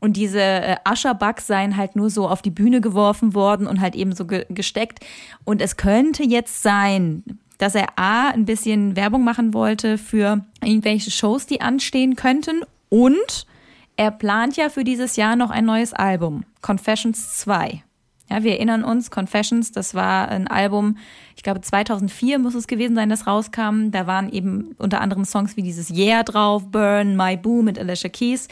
Und 0.05 0.19
diese 0.19 0.38
äh, 0.38 0.77
Ascherbugs 0.85 1.47
seien 1.47 1.79
halt 1.79 1.97
nur 1.97 2.11
so 2.11 2.29
auf 2.29 2.43
die 2.43 2.51
Bühne 2.51 2.83
geworfen 2.83 3.33
worden 3.33 3.67
und 3.67 3.81
halt 3.81 3.95
eben 3.95 4.14
so 4.14 4.27
ge 4.27 4.45
gesteckt. 4.51 5.03
Und 5.45 5.62
es 5.62 5.79
könnte 5.79 6.23
jetzt 6.23 6.62
sein, 6.62 7.25
dass 7.57 7.75
er 7.75 7.99
A, 7.99 8.29
ein 8.29 8.45
bisschen 8.45 8.97
Werbung 8.97 9.25
machen 9.25 9.55
wollte 9.55 9.97
für 9.97 10.45
irgendwelche 10.62 11.11
Shows, 11.11 11.47
die 11.47 11.62
anstehen 11.62 12.17
könnten. 12.17 12.64
Und 12.90 13.47
er 13.97 14.11
plant 14.11 14.59
ja 14.59 14.69
für 14.69 14.85
dieses 14.85 15.17
Jahr 15.17 15.37
noch 15.37 15.49
ein 15.49 15.64
neues 15.64 15.95
Album, 15.95 16.45
Confessions 16.61 17.38
2. 17.38 17.83
Ja, 18.29 18.43
wir 18.43 18.53
erinnern 18.53 18.85
uns, 18.85 19.11
Confessions, 19.11 19.73
das 19.73 19.95
war 19.95 20.29
ein 20.29 20.49
Album, 20.49 20.99
ich 21.35 21.43
glaube 21.43 21.62
2004 21.62 22.38
muss 22.38 22.55
es 22.55 22.67
gewesen 22.67 22.95
sein, 22.95 23.09
das 23.09 23.27
rauskam. 23.27 23.90
Da 23.90 24.07
waren 24.07 24.31
eben 24.31 24.75
unter 24.77 25.01
anderem 25.01 25.25
Songs 25.25 25.57
wie 25.57 25.62
dieses 25.62 25.88
Yeah 25.88 26.25
drauf, 26.25 26.71
Burn, 26.71 27.17
My 27.17 27.38
Boo 27.38 27.62
mit 27.62 27.79
Alicia 27.79 28.11
Keys. 28.11 28.49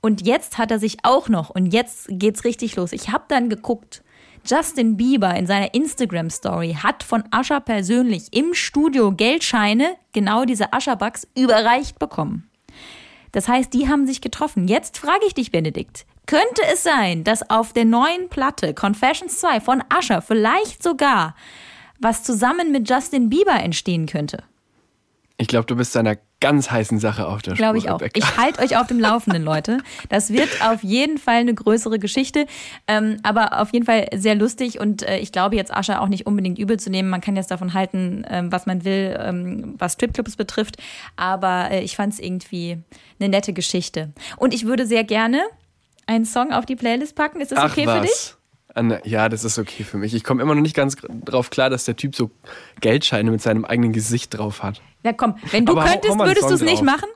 Und 0.00 0.26
jetzt 0.26 0.58
hat 0.58 0.70
er 0.70 0.78
sich 0.78 0.98
auch 1.02 1.28
noch, 1.28 1.50
und 1.50 1.66
jetzt 1.66 2.06
geht's 2.10 2.44
richtig 2.44 2.76
los. 2.76 2.92
Ich 2.92 3.10
habe 3.10 3.24
dann 3.28 3.48
geguckt, 3.48 4.02
Justin 4.46 4.96
Bieber 4.96 5.34
in 5.34 5.46
seiner 5.46 5.74
Instagram-Story 5.74 6.78
hat 6.82 7.02
von 7.02 7.24
Usher 7.34 7.60
persönlich 7.60 8.28
im 8.32 8.54
Studio 8.54 9.12
Geldscheine, 9.12 9.96
genau 10.12 10.44
diese 10.44 10.68
Usher-Bucks, 10.74 11.26
überreicht 11.36 11.98
bekommen. 11.98 12.48
Das 13.32 13.48
heißt, 13.48 13.74
die 13.74 13.88
haben 13.88 14.06
sich 14.06 14.20
getroffen. 14.20 14.68
Jetzt 14.68 14.98
frage 14.98 15.26
ich 15.26 15.34
dich, 15.34 15.50
Benedikt. 15.50 16.06
Könnte 16.26 16.62
es 16.72 16.82
sein, 16.82 17.24
dass 17.24 17.48
auf 17.50 17.72
der 17.72 17.84
neuen 17.84 18.28
Platte 18.28 18.74
Confessions 18.74 19.40
2 19.40 19.60
von 19.60 19.82
Usher 19.96 20.22
vielleicht 20.22 20.82
sogar 20.82 21.34
was 22.00 22.22
zusammen 22.22 22.70
mit 22.70 22.88
Justin 22.88 23.28
Bieber 23.28 23.54
entstehen 23.54 24.06
könnte? 24.06 24.44
Ich 25.36 25.48
glaube, 25.48 25.66
du 25.66 25.76
bist 25.76 25.96
einer 25.96 26.16
ganz 26.40 26.70
heißen 26.70 26.98
Sache 26.98 27.26
auf 27.26 27.42
der. 27.42 27.54
Glaube 27.54 27.78
ich 27.78 27.90
auch. 27.90 28.00
Rebecca. 28.00 28.18
Ich 28.18 28.36
halte 28.36 28.62
euch 28.62 28.76
auf 28.76 28.86
dem 28.86 29.00
Laufenden, 29.00 29.42
Leute. 29.44 29.78
Das 30.08 30.32
wird 30.32 30.48
auf 30.62 30.82
jeden 30.82 31.18
Fall 31.18 31.36
eine 31.36 31.54
größere 31.54 31.98
Geschichte, 31.98 32.46
ähm, 32.86 33.16
aber 33.22 33.60
auf 33.60 33.72
jeden 33.72 33.84
Fall 33.84 34.08
sehr 34.14 34.34
lustig 34.34 34.80
und 34.80 35.02
äh, 35.02 35.18
ich 35.18 35.32
glaube 35.32 35.56
jetzt 35.56 35.74
Ascha 35.74 35.98
auch 35.98 36.08
nicht 36.08 36.26
unbedingt 36.26 36.58
übel 36.58 36.78
zu 36.78 36.90
nehmen. 36.90 37.10
Man 37.10 37.20
kann 37.20 37.36
jetzt 37.36 37.50
davon 37.50 37.74
halten, 37.74 38.24
ähm, 38.28 38.52
was 38.52 38.66
man 38.66 38.84
will, 38.84 39.18
ähm, 39.20 39.74
was 39.78 39.94
Stripclubs 39.94 40.36
betrifft, 40.36 40.76
aber 41.16 41.70
äh, 41.70 41.82
ich 41.82 41.96
fand 41.96 42.12
es 42.12 42.20
irgendwie 42.20 42.78
eine 43.18 43.28
nette 43.28 43.52
Geschichte. 43.52 44.12
Und 44.36 44.54
ich 44.54 44.64
würde 44.64 44.86
sehr 44.86 45.04
gerne 45.04 45.42
einen 46.06 46.24
Song 46.24 46.52
auf 46.52 46.66
die 46.66 46.76
Playlist 46.76 47.14
packen. 47.14 47.40
Ist 47.40 47.52
das 47.52 47.58
Ach 47.58 47.70
okay 47.70 47.86
was. 47.86 47.94
für 47.96 48.00
dich? 48.02 48.37
Anne, 48.78 49.00
ja, 49.04 49.28
das 49.28 49.44
ist 49.44 49.58
okay 49.58 49.82
für 49.84 49.96
mich. 49.98 50.14
Ich 50.14 50.24
komme 50.24 50.40
immer 50.42 50.54
noch 50.54 50.62
nicht 50.62 50.76
ganz 50.76 50.96
drauf 51.24 51.50
klar, 51.50 51.68
dass 51.68 51.84
der 51.84 51.96
Typ 51.96 52.14
so 52.14 52.30
Geldscheine 52.80 53.30
mit 53.30 53.42
seinem 53.42 53.64
eigenen 53.64 53.92
Gesicht 53.92 54.38
drauf 54.38 54.62
hat. 54.62 54.80
Ja, 55.04 55.12
komm, 55.12 55.34
wenn 55.50 55.66
du 55.66 55.72
Aber 55.72 55.82
hau- 55.82 55.88
hau 55.88 55.92
könntest, 56.00 56.18
würdest 56.18 56.50
du 56.50 56.54
es 56.54 56.62
nicht 56.62 56.82
machen? 56.82 57.08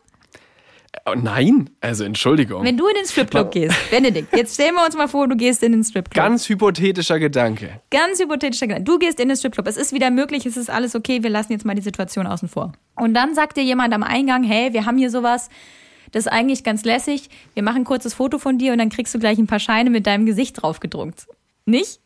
Oh, 1.07 1.15
nein, 1.17 1.71
also 1.81 2.05
Entschuldigung. 2.05 2.65
Wenn 2.65 2.77
du 2.77 2.87
in 2.87 2.95
den 2.95 3.07
Stripclub 3.07 3.51
gehst, 3.51 3.75
Benedikt, 3.91 4.33
jetzt 4.37 4.55
stellen 4.55 4.75
wir 4.75 4.85
uns 4.85 4.95
mal 4.97 5.09
vor, 5.09 5.27
du 5.27 5.37
gehst 5.37 5.63
in 5.63 5.73
den 5.73 5.83
Stripclub. 5.83 6.15
Ganz 6.15 6.49
hypothetischer 6.49 7.19
Gedanke. 7.19 7.81
Ganz 7.91 8.21
hypothetischer 8.21 8.67
Gedanke. 8.67 8.85
Du 8.85 8.99
gehst 8.99 9.19
in 9.19 9.29
den 9.29 9.37
Stripclub. 9.37 9.67
Es 9.67 9.77
ist 9.79 9.93
wieder 9.93 10.11
möglich, 10.11 10.45
es 10.47 10.57
ist 10.57 10.69
alles 10.71 10.95
okay, 10.95 11.23
wir 11.23 11.31
lassen 11.31 11.53
jetzt 11.53 11.65
mal 11.65 11.75
die 11.75 11.83
Situation 11.83 12.27
außen 12.27 12.49
vor. 12.49 12.73
Und 12.97 13.15
dann 13.15 13.35
sagt 13.35 13.57
dir 13.57 13.65
jemand 13.65 13.95
am 13.95 14.03
Eingang, 14.03 14.45
hey, 14.45 14.73
wir 14.75 14.85
haben 14.85 14.99
hier 14.99 15.11
sowas, 15.11 15.49
das 16.13 16.27
ist 16.27 16.33
eigentlich 16.33 16.63
ganz 16.63 16.85
lässig. 16.85 17.31
Wir 17.55 17.63
machen 17.63 17.79
ein 17.79 17.85
kurzes 17.85 18.13
Foto 18.15 18.39
von 18.39 18.59
dir 18.59 18.73
und 18.73 18.79
dann 18.79 18.91
kriegst 18.91 19.15
du 19.15 19.19
gleich 19.19 19.39
ein 19.39 19.47
paar 19.47 19.61
Scheine 19.61 19.89
mit 19.91 20.07
deinem 20.07 20.27
Gesicht 20.27 20.63
drauf 20.63 20.79
gedruckt. 20.79 21.27
Nicht? 21.67 22.01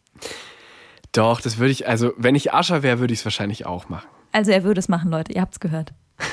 Doch, 1.13 1.41
das 1.41 1.59
würde 1.59 1.71
ich, 1.73 1.89
also 1.89 2.13
wenn 2.17 2.35
ich 2.35 2.53
Ascher 2.53 2.83
wäre, 2.83 2.99
würde 2.99 3.13
ich 3.15 3.21
es 3.21 3.25
wahrscheinlich 3.25 3.65
auch 3.67 3.89
machen. 3.89 4.07
Also 4.33 4.51
er 4.51 4.65
würde 4.65 4.79
es 4.81 4.89
machen, 4.89 5.11
Leute. 5.11 5.33
Ihr 5.33 5.41
habt's 5.41 5.61
gehört. 5.61 5.93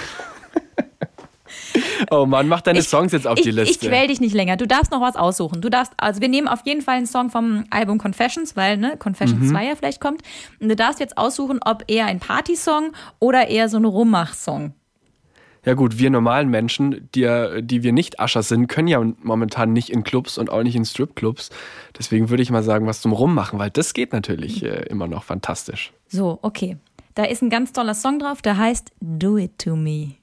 Oh 2.12 2.26
Mann, 2.26 2.48
mach 2.48 2.62
deine 2.62 2.80
Ich- 2.80 2.88
Songs 2.90 3.12
jetzt 3.14 3.26
auf 3.26 3.38
ich, 3.38 3.44
die 3.46 3.52
Liste. 3.52 3.86
Ich 3.86 3.92
quäl 3.92 4.08
dich 4.08 4.20
nicht 4.20 4.34
länger. 4.36 4.58
Du 4.58 4.68
darfst 4.68 4.92
noch 4.92 5.02
was 5.02 5.16
aussuchen. 5.16 5.62
Du 5.62 5.70
darfst, 5.70 5.94
also 5.98 6.22
wir 6.22 6.28
nehmen 6.28 6.48
auf 6.48 6.60
jeden 6.66 6.82
Fall 6.82 6.98
einen 6.98 7.06
Song 7.08 7.30
vom 7.30 7.64
Album 7.70 7.98
Confessions, 7.98 8.56
weil 8.56 8.78
ne, 8.78 8.98
Confessions 8.98 9.40
Mhm. 9.42 9.50
2 9.50 9.66
ja 9.66 9.76
vielleicht 9.76 10.02
kommt. 10.02 10.22
Und 10.60 10.70
du 10.70 10.76
darfst 10.76 11.00
jetzt 11.00 11.18
aussuchen, 11.18 11.60
ob 11.64 11.84
eher 11.88 12.06
ein 12.06 12.20
Partysong 12.20 12.92
oder 13.20 13.48
eher 13.48 13.70
so 13.70 13.78
ein 13.78 13.86
Rummach-Song. 13.86 14.74
Ja 15.66 15.76
gut, 15.76 15.98
wir 15.98 16.10
normalen 16.10 16.50
Menschen, 16.50 17.10
die, 17.16 17.62
die 17.62 17.84
wir 17.84 17.94
nicht 17.94 18.20
Ascher 18.20 18.44
sind, 18.44 18.68
können 18.68 18.88
ja 18.88 19.02
momentan 19.22 19.72
nicht 19.72 19.90
in 19.90 20.04
Clubs 20.04 20.38
und 20.38 20.50
auch 20.50 20.64
nicht 20.64 20.76
in 20.76 20.86
Stripclubs. 20.86 21.50
Deswegen 21.98 22.30
würde 22.30 22.44
ich 22.44 22.52
mal 22.52 22.64
sagen, 22.64 22.86
was 22.86 23.02
zum 23.02 23.14
Rummachen, 23.14 23.60
weil 23.60 23.70
das 23.70 23.94
geht 23.94 24.12
natürlich 24.12 24.64
äh, 24.64 24.84
immer 24.90 25.08
noch 25.08 25.24
fantastisch. 25.24 25.94
So, 26.08 26.40
okay. 26.42 26.78
Da 27.16 27.26
ist 27.26 27.42
ein 27.42 27.50
ganz 27.50 27.72
toller 27.72 27.94
Song 27.94 28.20
drauf, 28.20 28.42
der 28.42 28.58
heißt 28.58 28.92
Do 29.00 29.38
It 29.38 29.60
To 29.60 29.76
Me. 29.76 30.16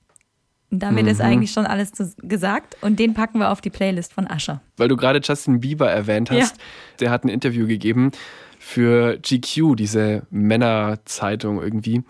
Damit 0.70 1.05
mhm. 1.05 1.11
ist 1.11 1.20
eigentlich 1.20 1.50
schon 1.50 1.66
alles 1.66 1.92
gesagt 2.22 2.76
und 2.81 2.98
den 3.00 3.14
packen 3.14 3.38
wir 3.38 3.50
auf 3.50 3.61
die 3.61 3.70
Playlist 3.70 4.12
von 4.12 4.29
Ascher. 4.29 4.61
Weil 4.76 4.88
du 4.88 4.96
gerade 4.96 5.20
Justin 5.22 5.61
Bieber 5.61 5.90
erwähnt 5.90 6.31
hast, 6.31 6.57
ja. 6.57 6.62
der 7.00 7.11
hat 7.11 7.24
ein 7.24 7.29
Interview 7.29 7.66
gegeben 7.66 8.12
für 8.59 9.18
GQ, 9.18 9.74
diese 9.74 10.22
Männerzeitung 10.31 11.61
irgendwie. 11.61 12.05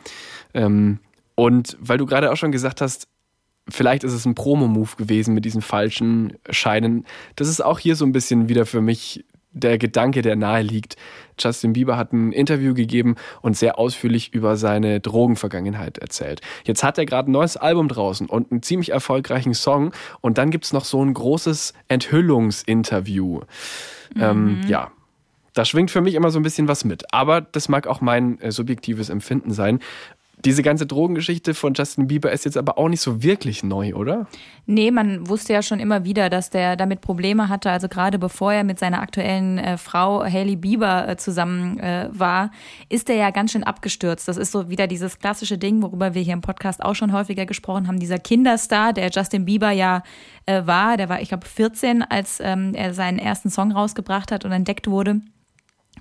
Ähm, 0.53 0.99
und 1.37 1.79
weil 1.81 1.97
du 1.97 2.05
gerade 2.05 2.31
auch 2.31 2.37
schon 2.37 2.53
gesagt 2.53 2.83
hast, 2.83 3.09
vielleicht 3.69 4.05
ist 4.05 4.13
es 4.13 4.25
ein 4.25 4.35
Promo-Move 4.35 4.97
gewesen 4.97 5.35
mit 5.35 5.45
diesen 5.45 5.63
falschen 5.63 6.35
Scheinen. 6.51 7.07
Das 7.37 7.49
ist 7.49 7.65
auch 7.65 7.79
hier 7.79 7.97
so 7.97 8.05
ein 8.05 8.13
bisschen 8.13 8.49
wieder 8.49 8.67
für 8.67 8.81
mich 8.81 9.25
der 9.53 9.79
Gedanke, 9.79 10.23
der 10.23 10.37
nahe 10.37 10.63
liegt. 10.63 10.97
Justin 11.39 11.73
Bieber 11.73 11.97
hat 11.97 12.13
ein 12.13 12.33
Interview 12.33 12.75
gegeben 12.75 13.17
und 13.43 13.57
sehr 13.57 13.79
ausführlich 13.79 14.33
über 14.33 14.57
seine 14.57 15.01
Drogenvergangenheit 15.01 15.99
erzählt. 15.99 16.41
Jetzt 16.65 16.85
hat 16.85 16.99
er 16.99 17.07
gerade 17.07 17.31
ein 17.31 17.33
neues 17.33 17.57
Album 17.57 17.89
draußen 17.89 18.29
und 18.29 18.53
einen 18.53 18.63
ziemlich 18.63 18.91
erfolgreichen 18.91 19.55
Song. 19.55 19.93
Und 20.21 20.39
dann 20.39 20.51
gibt 20.51 20.67
es 20.67 20.73
noch 20.73 20.85
so 20.85 21.05
ein 21.05 21.15
großes 21.15 21.75
Enthüllungsinterview. 21.89 23.41
Mhm. 24.15 24.23
Ähm, 24.23 24.61
ja, 24.69 24.93
da 25.55 25.65
schwingt 25.65 25.91
für 25.91 26.01
mich 26.01 26.15
immer 26.15 26.31
so 26.31 26.39
ein 26.39 26.45
bisschen 26.45 26.69
was 26.69 26.85
mit. 26.85 27.13
Aber 27.13 27.41
das 27.41 27.69
mag 27.69 27.87
auch 27.87 28.01
mein 28.01 28.41
äh, 28.41 28.53
subjektives 28.53 29.09
Empfinden 29.09 29.53
sein. 29.53 29.81
Diese 30.45 30.63
ganze 30.63 30.87
Drogengeschichte 30.87 31.55
von 31.55 31.75
Justin 31.75 32.07
Bieber 32.07 32.33
ist 32.33 32.45
jetzt 32.45 32.57
aber 32.57 32.79
auch 32.79 32.89
nicht 32.89 33.03
so 33.03 33.23
wirklich 33.23 33.63
neu, 33.63 33.95
oder? 33.95 34.27
Nee, 34.67 34.91
man 34.91 35.29
wusste 35.29 35.53
ja 35.53 35.63
schon 35.63 35.81
immer 35.81 36.05
wieder, 36.05 36.31
dass 36.31 36.51
der 36.51 36.77
damit 36.77 37.01
Probleme 37.01 37.49
hatte. 37.49 37.71
Also 37.71 37.89
gerade 37.89 38.19
bevor 38.19 38.53
er 38.53 38.65
mit 38.65 38.79
seiner 38.79 39.01
aktuellen 39.01 39.59
äh, 39.59 39.77
Frau 39.77 40.25
Hailey 40.25 40.57
Bieber 40.57 41.09
äh, 41.09 41.17
zusammen 41.17 41.79
äh, 41.81 42.09
war, 42.13 42.51
ist 42.89 43.11
er 43.11 43.17
ja 43.17 43.31
ganz 43.31 43.53
schön 43.53 43.65
abgestürzt. 43.65 44.29
Das 44.29 44.37
ist 44.37 44.53
so 44.53 44.71
wieder 44.71 44.87
dieses 44.87 45.19
klassische 45.19 45.59
Ding, 45.59 45.83
worüber 45.83 46.15
wir 46.15 46.23
hier 46.23 46.35
im 46.35 46.41
Podcast 46.41 46.83
auch 46.83 46.95
schon 46.95 47.13
häufiger 47.13 47.47
gesprochen 47.47 47.87
haben. 47.89 47.99
Dieser 47.99 48.19
Kinderstar, 48.19 48.93
der 48.93 49.11
Justin 49.11 49.45
Bieber 49.45 49.71
ja 49.71 50.03
äh, 50.47 50.67
war. 50.67 50.97
Der 50.97 51.09
war, 51.09 51.21
ich 51.21 51.29
glaube, 51.29 51.47
14, 51.47 52.03
als 52.03 52.39
ähm, 52.41 52.75
er 52.75 52.95
seinen 52.95 53.19
ersten 53.19 53.51
Song 53.51 53.73
rausgebracht 53.73 54.33
hat 54.33 54.45
und 54.45 54.53
entdeckt 54.53 54.87
wurde 54.87 55.21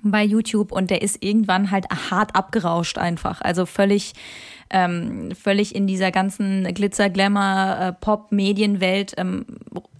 bei 0.02 0.24
YouTube 0.24 0.72
und 0.72 0.90
der 0.90 1.02
ist 1.02 1.22
irgendwann 1.22 1.70
halt 1.70 1.86
hart 2.10 2.34
abgerauscht 2.34 2.98
einfach. 2.98 3.40
Also 3.42 3.66
völlig, 3.66 4.14
ähm, 4.70 5.30
völlig 5.34 5.74
in 5.74 5.86
dieser 5.86 6.10
ganzen 6.10 6.64
Glitzer, 6.74 7.10
Glamour, 7.10 7.76
äh, 7.80 7.92
Pop-Medienwelt 7.92 9.14
ähm, 9.16 9.46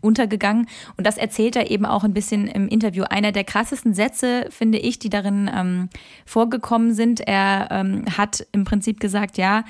untergegangen. 0.00 0.66
Und 0.96 1.06
das 1.06 1.18
erzählt 1.18 1.56
er 1.56 1.70
eben 1.70 1.86
auch 1.86 2.04
ein 2.04 2.14
bisschen 2.14 2.46
im 2.46 2.68
Interview. 2.68 3.04
Einer 3.04 3.32
der 3.32 3.44
krassesten 3.44 3.94
Sätze, 3.94 4.46
finde 4.50 4.78
ich, 4.78 4.98
die 4.98 5.10
darin 5.10 5.50
ähm, 5.54 5.88
vorgekommen 6.24 6.94
sind. 6.94 7.20
Er 7.20 7.68
ähm, 7.70 8.04
hat 8.16 8.46
im 8.52 8.64
Prinzip 8.64 9.00
gesagt, 9.00 9.38
ja, 9.38 9.64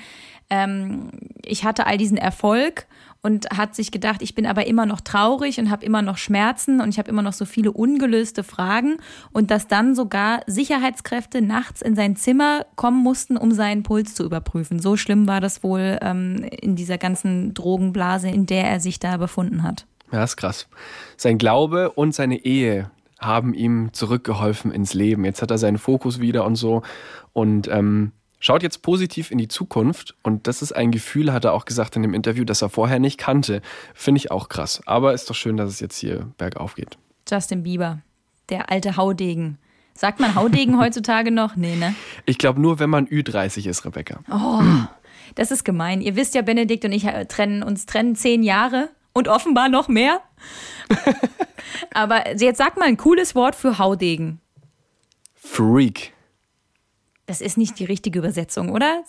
ähm, 0.49 1.09
ich 1.45 1.63
hatte 1.63 1.87
all 1.87 1.97
diesen 1.97 2.17
Erfolg 2.17 2.85
und 3.21 3.49
hat 3.51 3.75
sich 3.75 3.91
gedacht, 3.91 4.21
ich 4.21 4.33
bin 4.33 4.45
aber 4.45 4.65
immer 4.65 4.85
noch 4.85 5.01
traurig 5.01 5.59
und 5.59 5.69
habe 5.69 5.85
immer 5.85 6.01
noch 6.01 6.17
Schmerzen 6.17 6.81
und 6.81 6.89
ich 6.89 6.97
habe 6.97 7.09
immer 7.09 7.21
noch 7.21 7.33
so 7.33 7.45
viele 7.45 7.71
ungelöste 7.71 8.43
Fragen 8.43 8.97
und 9.31 9.51
dass 9.51 9.67
dann 9.67 9.95
sogar 9.95 10.41
Sicherheitskräfte 10.47 11.41
nachts 11.41 11.81
in 11.81 11.95
sein 11.95 12.15
Zimmer 12.15 12.65
kommen 12.75 13.01
mussten, 13.03 13.37
um 13.37 13.51
seinen 13.51 13.83
Puls 13.83 14.15
zu 14.15 14.23
überprüfen. 14.23 14.79
So 14.79 14.97
schlimm 14.97 15.27
war 15.27 15.39
das 15.39 15.63
wohl 15.63 15.99
ähm, 16.01 16.43
in 16.61 16.75
dieser 16.75 16.97
ganzen 16.97 17.53
Drogenblase, 17.53 18.29
in 18.29 18.47
der 18.47 18.65
er 18.65 18.79
sich 18.79 18.99
da 18.99 19.17
befunden 19.17 19.63
hat. 19.63 19.85
Ja, 20.11 20.23
ist 20.23 20.35
krass. 20.37 20.67
Sein 21.15 21.37
Glaube 21.37 21.91
und 21.91 22.13
seine 22.13 22.43
Ehe 22.43 22.89
haben 23.19 23.53
ihm 23.53 23.93
zurückgeholfen 23.93 24.71
ins 24.71 24.95
Leben. 24.95 25.25
Jetzt 25.25 25.43
hat 25.43 25.51
er 25.51 25.59
seinen 25.59 25.77
Fokus 25.77 26.19
wieder 26.19 26.43
und 26.43 26.55
so. 26.55 26.81
Und 27.33 27.67
ähm, 27.67 28.11
schaut 28.41 28.63
jetzt 28.63 28.81
positiv 28.81 29.31
in 29.31 29.37
die 29.37 29.47
Zukunft 29.47 30.15
und 30.23 30.47
das 30.47 30.61
ist 30.61 30.73
ein 30.73 30.91
Gefühl, 30.91 31.31
hat 31.31 31.45
er 31.45 31.53
auch 31.53 31.63
gesagt 31.63 31.95
in 31.95 32.01
dem 32.01 32.13
Interview, 32.13 32.43
das 32.43 32.61
er 32.61 32.69
vorher 32.69 32.99
nicht 32.99 33.17
kannte. 33.17 33.61
Finde 33.93 34.17
ich 34.19 34.31
auch 34.31 34.49
krass. 34.49 34.81
Aber 34.85 35.13
ist 35.13 35.29
doch 35.29 35.35
schön, 35.35 35.55
dass 35.55 35.69
es 35.69 35.79
jetzt 35.79 35.97
hier 35.97 36.27
bergauf 36.37 36.75
geht. 36.75 36.97
Justin 37.29 37.63
Bieber, 37.63 38.01
der 38.49 38.69
alte 38.69 38.97
Haudegen. 38.97 39.57
Sagt 39.93 40.19
man 40.19 40.35
Haudegen 40.35 40.77
heutzutage 40.79 41.31
noch? 41.31 41.55
Nee, 41.55 41.75
ne? 41.75 41.95
Ich 42.25 42.37
glaube 42.37 42.59
nur, 42.59 42.79
wenn 42.79 42.89
man 42.89 43.07
Ü30 43.07 43.69
ist, 43.69 43.85
Rebecca. 43.85 44.19
Oh, 44.29 44.61
das 45.35 45.51
ist 45.51 45.63
gemein. 45.63 46.01
Ihr 46.01 46.15
wisst 46.15 46.35
ja, 46.35 46.41
Benedikt 46.41 46.83
und 46.83 46.91
ich 46.91 47.05
äh, 47.05 47.25
trennen 47.25 47.63
uns 47.63 47.85
trennen 47.85 48.15
zehn 48.15 48.43
Jahre 48.43 48.89
und 49.13 49.27
offenbar 49.27 49.69
noch 49.69 49.87
mehr. 49.87 50.21
Aber 51.93 52.35
jetzt 52.37 52.57
sag 52.57 52.77
mal 52.77 52.87
ein 52.87 52.97
cooles 52.97 53.35
Wort 53.35 53.55
für 53.55 53.77
Haudegen. 53.77 54.39
Freak. 55.35 56.13
Das 57.25 57.41
ist 57.41 57.57
nicht 57.57 57.79
die 57.79 57.85
richtige 57.85 58.19
Übersetzung, 58.19 58.71
oder? 58.71 59.03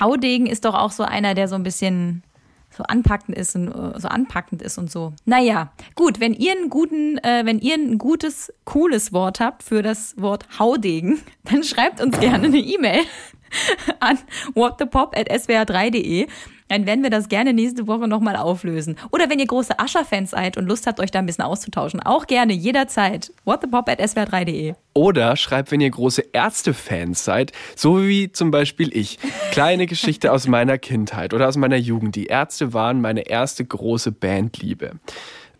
Haudegen 0.00 0.46
ist 0.46 0.64
doch 0.64 0.74
auch 0.74 0.90
so 0.90 1.02
einer, 1.02 1.34
der 1.34 1.48
so 1.48 1.54
ein 1.54 1.62
bisschen 1.62 2.22
so 2.70 2.84
anpackend 2.84 3.36
ist 3.36 3.56
und 3.56 3.68
äh, 3.68 3.98
so 3.98 4.08
anpackend 4.08 4.62
ist 4.62 4.78
und 4.78 4.90
so. 4.90 5.12
Naja, 5.24 5.72
gut, 5.94 6.20
wenn 6.20 6.34
ihr 6.34 6.52
einen 6.52 6.70
guten, 6.70 7.18
äh, 7.18 7.42
wenn 7.44 7.58
ihr 7.58 7.74
ein 7.74 7.98
gutes, 7.98 8.52
cooles 8.64 9.12
Wort 9.12 9.40
habt 9.40 9.62
für 9.62 9.82
das 9.82 10.14
Wort 10.18 10.58
Haudegen, 10.58 11.20
dann 11.44 11.64
schreibt 11.64 12.00
uns 12.00 12.18
gerne 12.20 12.46
eine 12.46 12.58
E-Mail 12.58 13.02
an 14.00 14.18
whatthepop.swr3.de 14.54 16.26
dann 16.68 16.86
werden 16.86 17.02
wir 17.02 17.10
das 17.10 17.28
gerne 17.28 17.52
nächste 17.52 17.86
Woche 17.86 18.08
nochmal 18.08 18.36
auflösen. 18.36 18.96
Oder 19.10 19.28
wenn 19.28 19.38
ihr 19.38 19.46
große 19.46 19.78
Ascher-Fans 19.78 20.30
seid 20.30 20.56
und 20.56 20.66
Lust 20.66 20.86
habt, 20.86 21.00
euch 21.00 21.10
da 21.10 21.18
ein 21.18 21.26
bisschen 21.26 21.44
auszutauschen, 21.44 22.00
auch 22.00 22.26
gerne 22.26 22.52
jederzeit. 22.52 23.32
whatthepop.swr3.de. 23.44 24.74
Oder 24.94 25.36
schreibt, 25.36 25.70
wenn 25.70 25.80
ihr 25.80 25.90
große 25.90 26.24
Ärzte-Fans 26.32 27.24
seid, 27.24 27.52
so 27.76 28.02
wie 28.02 28.32
zum 28.32 28.50
Beispiel 28.50 28.96
ich. 28.96 29.18
Kleine 29.52 29.86
Geschichte 29.86 30.32
aus 30.32 30.46
meiner 30.46 30.78
Kindheit 30.78 31.34
oder 31.34 31.48
aus 31.48 31.56
meiner 31.56 31.76
Jugend. 31.76 32.16
Die 32.16 32.26
Ärzte 32.26 32.72
waren 32.72 33.00
meine 33.00 33.28
erste 33.28 33.64
große 33.64 34.12
Bandliebe. 34.12 34.92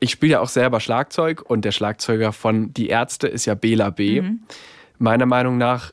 Ich 0.00 0.10
spiele 0.10 0.32
ja 0.32 0.40
auch 0.40 0.48
selber 0.48 0.80
Schlagzeug 0.80 1.42
und 1.42 1.64
der 1.64 1.72
Schlagzeuger 1.72 2.32
von 2.32 2.72
Die 2.74 2.88
Ärzte 2.88 3.28
ist 3.28 3.46
ja 3.46 3.54
Bela 3.54 3.90
B. 3.90 4.22
Mhm. 4.22 4.40
Meiner 4.98 5.26
Meinung 5.26 5.58
nach 5.58 5.92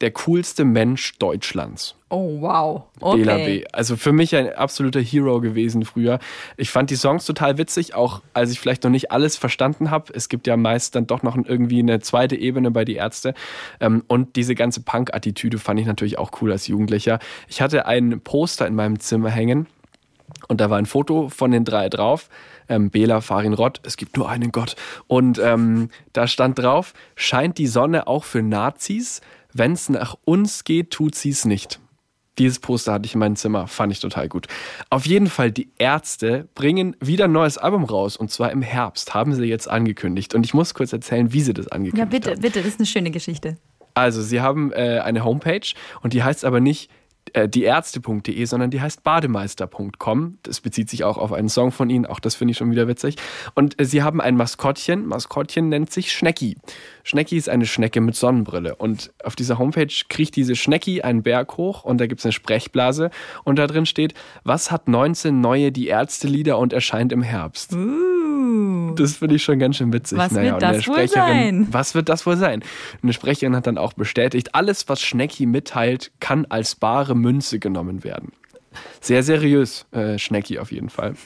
der 0.00 0.10
coolste 0.10 0.64
Mensch 0.64 1.18
Deutschlands. 1.18 1.94
Oh, 2.10 2.40
wow. 2.40 2.84
Okay. 3.00 3.18
Bela 3.18 3.36
B. 3.36 3.64
Also 3.72 3.96
für 3.96 4.12
mich 4.12 4.36
ein 4.36 4.52
absoluter 4.52 5.00
Hero 5.00 5.40
gewesen 5.40 5.84
früher. 5.84 6.18
Ich 6.56 6.70
fand 6.70 6.90
die 6.90 6.96
Songs 6.96 7.24
total 7.24 7.58
witzig, 7.58 7.94
auch 7.94 8.22
als 8.34 8.50
ich 8.50 8.60
vielleicht 8.60 8.84
noch 8.84 8.90
nicht 8.90 9.10
alles 9.10 9.36
verstanden 9.36 9.90
habe. 9.90 10.12
Es 10.14 10.28
gibt 10.28 10.46
ja 10.46 10.56
meist 10.56 10.94
dann 10.94 11.06
doch 11.06 11.22
noch 11.22 11.36
irgendwie 11.36 11.80
eine 11.80 12.00
zweite 12.00 12.36
Ebene 12.36 12.70
bei 12.70 12.84
die 12.84 12.94
Ärzte. 12.94 13.34
Ähm, 13.80 14.04
und 14.06 14.36
diese 14.36 14.54
ganze 14.54 14.82
Punk-Attitüde 14.82 15.58
fand 15.58 15.80
ich 15.80 15.86
natürlich 15.86 16.18
auch 16.18 16.30
cool 16.40 16.52
als 16.52 16.66
Jugendlicher. 16.66 17.18
Ich 17.48 17.60
hatte 17.60 17.86
ein 17.86 18.20
Poster 18.20 18.66
in 18.66 18.74
meinem 18.74 19.00
Zimmer 19.00 19.30
hängen 19.30 19.66
und 20.48 20.60
da 20.60 20.70
war 20.70 20.78
ein 20.78 20.86
Foto 20.86 21.28
von 21.28 21.50
den 21.50 21.64
drei 21.64 21.88
drauf. 21.88 22.28
Ähm, 22.68 22.90
Bela, 22.90 23.20
Farin 23.20 23.54
Rott, 23.54 23.80
es 23.84 23.96
gibt 23.96 24.16
nur 24.16 24.28
einen 24.28 24.52
Gott. 24.52 24.76
Und 25.06 25.38
ähm, 25.38 25.90
da 26.12 26.26
stand 26.26 26.58
drauf, 26.58 26.94
scheint 27.14 27.58
die 27.58 27.66
Sonne 27.66 28.06
auch 28.06 28.24
für 28.24 28.42
Nazis? 28.42 29.20
Wenn 29.54 29.72
es 29.72 29.88
nach 29.88 30.16
uns 30.24 30.64
geht, 30.64 30.90
tut 30.90 31.14
sie 31.14 31.30
es 31.30 31.44
nicht. 31.44 31.80
Dieses 32.38 32.58
Poster 32.58 32.92
hatte 32.92 33.06
ich 33.06 33.14
in 33.14 33.20
meinem 33.20 33.36
Zimmer, 33.36 33.68
fand 33.68 33.92
ich 33.92 34.00
total 34.00 34.28
gut. 34.28 34.48
Auf 34.90 35.06
jeden 35.06 35.28
Fall, 35.28 35.52
die 35.52 35.68
Ärzte 35.78 36.48
bringen 36.56 36.96
wieder 36.98 37.26
ein 37.26 37.32
neues 37.32 37.56
Album 37.56 37.84
raus 37.84 38.16
und 38.16 38.32
zwar 38.32 38.50
im 38.50 38.62
Herbst, 38.62 39.14
haben 39.14 39.32
sie 39.32 39.44
jetzt 39.44 39.70
angekündigt. 39.70 40.34
Und 40.34 40.44
ich 40.44 40.52
muss 40.52 40.74
kurz 40.74 40.92
erzählen, 40.92 41.32
wie 41.32 41.40
sie 41.40 41.54
das 41.54 41.68
angekündigt 41.68 42.02
haben. 42.02 42.12
Ja, 42.12 42.18
bitte, 42.18 42.30
haben. 42.32 42.40
bitte, 42.40 42.58
das 42.58 42.68
ist 42.70 42.80
eine 42.80 42.86
schöne 42.86 43.12
Geschichte. 43.12 43.56
Also, 43.94 44.20
sie 44.22 44.40
haben 44.40 44.72
äh, 44.72 45.00
eine 45.04 45.24
Homepage 45.24 45.72
und 46.02 46.12
die 46.12 46.24
heißt 46.24 46.44
aber 46.44 46.58
nicht 46.58 46.90
äh, 47.34 47.48
dieärzte.de, 47.48 48.44
sondern 48.46 48.70
die 48.70 48.80
heißt 48.80 49.02
bademeister.com. 49.02 50.38
Das 50.42 50.60
bezieht 50.60 50.88
sich 50.88 51.04
auch 51.04 51.18
auf 51.18 51.32
einen 51.32 51.48
Song 51.48 51.72
von 51.72 51.90
ihnen, 51.90 52.06
auch 52.06 52.20
das 52.20 52.34
finde 52.34 52.52
ich 52.52 52.58
schon 52.58 52.70
wieder 52.70 52.88
witzig. 52.88 53.16
Und 53.54 53.78
äh, 53.80 53.84
sie 53.84 54.02
haben 54.02 54.20
ein 54.20 54.36
Maskottchen. 54.36 55.06
Maskottchen 55.06 55.68
nennt 55.68 55.92
sich 55.92 56.12
Schnecki. 56.12 56.56
Schnecki 57.02 57.36
ist 57.36 57.48
eine 57.48 57.66
Schnecke 57.66 58.00
mit 58.00 58.16
Sonnenbrille. 58.16 58.76
Und 58.76 59.12
auf 59.22 59.36
dieser 59.36 59.58
Homepage 59.58 59.92
kriecht 60.08 60.36
diese 60.36 60.56
Schnecki 60.56 61.02
einen 61.02 61.22
Berg 61.22 61.56
hoch 61.56 61.84
und 61.84 61.98
da 62.00 62.06
gibt 62.06 62.20
es 62.20 62.24
eine 62.24 62.32
Sprechblase. 62.32 63.10
Und 63.44 63.58
da 63.58 63.66
drin 63.66 63.86
steht, 63.86 64.14
was 64.44 64.70
hat 64.70 64.88
19 64.88 65.40
neue 65.40 65.72
Die 65.72 65.88
Ärzte-Lieder 65.88 66.58
und 66.58 66.72
erscheint 66.72 67.12
im 67.12 67.22
Herbst? 67.22 67.74
Uh, 67.74 68.13
das 68.94 69.16
finde 69.16 69.36
ich 69.36 69.44
schon 69.44 69.58
ganz 69.58 69.76
schön 69.76 69.92
witzig. 69.92 70.18
Was 70.18 70.32
naja, 70.32 70.52
wird 70.52 70.62
das 70.62 70.88
wohl 70.88 71.08
sein? 71.08 71.68
Was 71.70 71.94
wird 71.94 72.08
das 72.08 72.26
wohl 72.26 72.36
sein? 72.36 72.62
Eine 73.02 73.12
Sprecherin 73.12 73.54
hat 73.56 73.66
dann 73.66 73.78
auch 73.78 73.92
bestätigt, 73.92 74.54
alles, 74.54 74.88
was 74.88 75.00
Schnecki 75.00 75.46
mitteilt, 75.46 76.12
kann 76.20 76.46
als 76.48 76.74
bare 76.76 77.14
Münze 77.14 77.58
genommen 77.58 78.04
werden 78.04 78.32
sehr 79.00 79.22
seriös, 79.22 79.86
äh, 79.92 80.18
Schnecki 80.18 80.58
auf 80.58 80.72
jeden 80.72 80.88
Fall. 80.88 81.14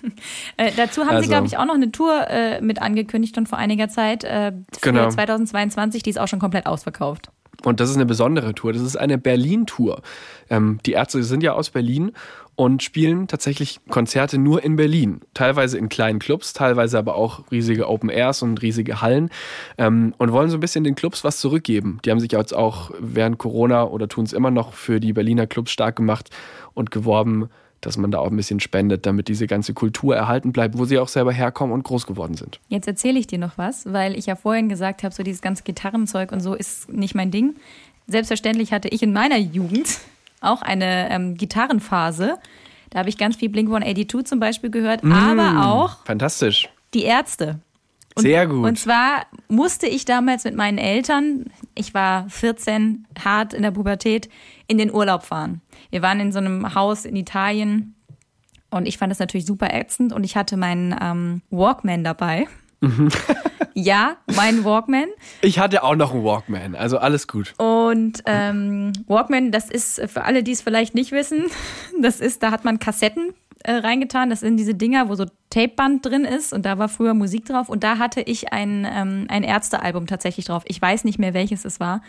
Äh, 0.57 0.73
dazu 0.77 1.03
haben 1.03 1.11
also, 1.11 1.23
sie, 1.23 1.29
glaube 1.29 1.47
ich, 1.47 1.57
auch 1.57 1.65
noch 1.67 1.75
eine 1.75 1.93
Tour 1.93 2.27
äh, 2.29 2.61
mit 2.61 2.83
angekündigt 2.83 3.39
und 3.39 3.49
vor 3.49 3.59
einiger 3.59 3.89
Zeit 3.89 4.25
äh, 4.25 4.53
für 4.73 4.93
genau. 4.93 5.09
2022, 5.09 6.03
die 6.03 6.11
ist 6.11 6.19
auch 6.19 6.27
schon 6.27 6.41
komplett 6.41 6.67
ausverkauft. 6.67 7.31
Und 7.65 7.81
das 7.81 7.91
ist 7.91 7.97
eine 7.97 8.07
besondere 8.07 8.55
Tour. 8.55 8.73
Das 8.73 8.83
ist 8.83 8.97
eine 8.97 9.19
Berlin-Tour. 9.19 10.03
Ähm, 10.49 10.79
die 10.87 10.93
Ärzte 10.93 11.23
sind 11.25 11.43
ja 11.43 11.55
aus 11.55 11.71
Berlin 11.71 12.13
und 12.55 12.83
spielen 12.83 13.29
tatsächlich 13.29 13.81
Konzerte 13.89 14.39
nur 14.39 14.65
in 14.65 14.77
Berlin. 14.77 15.21
Teilweise 15.35 15.79
in 15.79 15.89
kleinen 15.89 16.19
Clubs, 16.19 16.53
teilweise 16.53 16.99
aber 16.99 17.15
auch 17.15 17.51
riesige 17.51 17.89
Open 17.89 18.11
Airs 18.11 18.43
und 18.43 18.63
riesige 18.63 19.01
Hallen. 19.01 19.31
Ähm, 19.77 20.15
und 20.19 20.33
wollen 20.33 20.51
so 20.51 20.57
ein 20.57 20.61
bisschen 20.61 20.85
den 20.85 20.95
Clubs 20.95 21.25
was 21.25 21.39
zurückgeben. 21.39 21.99
Die 22.05 22.11
haben 22.11 22.21
sich 22.21 22.33
jetzt 22.33 22.55
auch 22.55 22.91
während 23.01 23.39
Corona 23.39 23.85
oder 23.85 24.09
tun 24.09 24.25
es 24.25 24.33
immer 24.33 24.51
noch 24.51 24.73
für 24.73 25.01
die 25.01 25.13
Berliner 25.13 25.47
Clubs 25.47 25.71
stark 25.71 25.97
gemacht 25.97 26.31
und 26.75 26.91
geworben, 26.91 27.49
dass 27.81 27.97
man 27.97 28.11
da 28.11 28.19
auch 28.19 28.31
ein 28.31 28.37
bisschen 28.37 28.61
spendet, 28.61 29.07
damit 29.07 29.29
diese 29.29 29.47
ganze 29.47 29.75
Kultur 29.75 30.17
erhalten 30.17 30.53
bleibt, 30.53 30.77
wo 30.79 30.85
sie 30.85 30.99
auch 30.99 31.09
selber 31.09 31.33
herkommen 31.33 31.73
und 31.73 31.85
groß 31.85 32.07
geworden 32.07 32.35
sind. 32.35 32.61
Jetzt 32.69 32.89
erzähle 32.89 33.19
ich 33.19 33.27
dir 33.27 33.39
noch 33.39 33.57
was, 33.57 33.93
weil 33.93 34.17
ich 34.19 34.27
ja 34.27 34.37
vorhin 34.37 34.69
gesagt 34.69 35.03
habe, 35.03 35.15
so 35.15 35.23
dieses 35.23 35.43
ganze 35.43 35.63
Gitarrenzeug 35.63 36.33
und 36.33 36.41
so 36.41 36.55
ist 36.55 36.93
nicht 36.93 37.15
mein 37.15 37.31
Ding. 37.31 37.57
Selbstverständlich 38.07 38.73
hatte 38.73 38.89
ich 38.89 39.03
in 39.03 39.13
meiner 39.13 39.39
Jugend 39.39 39.99
auch 40.41 40.63
eine 40.63 41.11
ähm, 41.11 41.37
Gitarrenphase. 41.37 42.39
Da 42.91 43.01
habe 43.01 43.09
ich 43.09 43.19
ganz 43.19 43.37
viel 43.37 43.51
Blink 43.51 43.69
182 43.69 44.25
zum 44.25 44.41
Beispiel 44.41 44.71
gehört, 44.71 45.05
mm, 45.05 45.13
aber 45.13 45.67
auch 45.67 46.05
fantastisch. 46.05 46.69
die 46.95 47.03
Ärzte. 47.03 47.61
Und, 48.15 48.23
Sehr 48.23 48.47
gut. 48.47 48.67
Und 48.67 48.79
zwar 48.79 49.27
musste 49.49 49.87
ich 49.87 50.05
damals 50.05 50.45
mit 50.45 50.57
meinen 50.57 50.79
Eltern, 50.79 51.47
ich 51.75 51.95
war 51.95 52.29
14, 52.29 53.07
hart 53.25 53.55
in 53.55 53.63
der 53.63 53.71
Pubertät, 53.71 54.29
in 54.67 54.79
den 54.79 54.93
Urlaub 54.93 55.25
fahren. 55.25 55.61
Wir 55.91 56.03
waren 56.03 56.19
in 56.21 56.33
so 56.33 56.39
einem 56.39 56.75
Haus 56.75 57.05
in 57.05 57.17
Italien 57.17 57.95
und 58.71 58.87
ich 58.87 58.99
fand 58.99 59.11
das 59.11 59.19
natürlich 59.19 59.47
super 59.47 59.73
ätzend 59.73 60.13
und 60.13 60.25
ich 60.25 60.37
hatte 60.37 60.57
meinen 60.57 60.95
ähm, 61.01 61.43
Walkman 61.51 62.05
dabei. 62.05 62.47
ja, 63.75 64.17
mein 64.37 64.65
Walkman. 64.65 65.09
Ich 65.41 65.59
hatte 65.59 65.83
auch 65.83 65.97
noch 65.97 66.13
einen 66.13 66.25
Walkman, 66.25 66.75
also 66.75 66.99
alles 66.99 67.27
gut. 67.27 67.55
Und 67.59 68.23
ähm, 68.27 68.93
Walkman, 69.07 69.53
das 69.53 69.71
ist 69.71 70.01
für 70.07 70.25
alle, 70.25 70.43
die 70.43 70.53
es 70.53 70.61
vielleicht 70.61 70.95
nicht 70.95 71.13
wissen, 71.13 71.47
das 72.01 72.21
ist, 72.21 72.43
da 72.43 72.51
hat 72.51 72.65
man 72.65 72.79
Kassetten 72.79 73.35
äh, 73.65 73.73
reingetan. 73.73 74.31
Das 74.31 74.41
sind 74.41 74.57
diese 74.57 74.75
Dinger, 74.75 75.09
wo 75.09 75.15
so 75.15 75.27
Tapeband 75.51 76.05
drin 76.05 76.25
ist 76.25 76.53
und 76.53 76.65
da 76.67 76.79
war 76.79 76.89
früher 76.89 77.15
Musik 77.15 77.47
drauf 77.47 77.69
und 77.69 77.85
da 77.85 77.99
hatte 77.99 78.21
ich 78.21 78.53
ein, 78.53 78.87
ähm, 78.91 79.27
ein 79.29 79.43
Ärztealbum 79.43 80.07
tatsächlich 80.07 80.47
drauf. 80.47 80.63
Ich 80.67 80.81
weiß 80.81 81.05
nicht 81.05 81.19
mehr, 81.19 81.35
welches 81.35 81.65
es 81.65 81.81
war. 81.81 82.03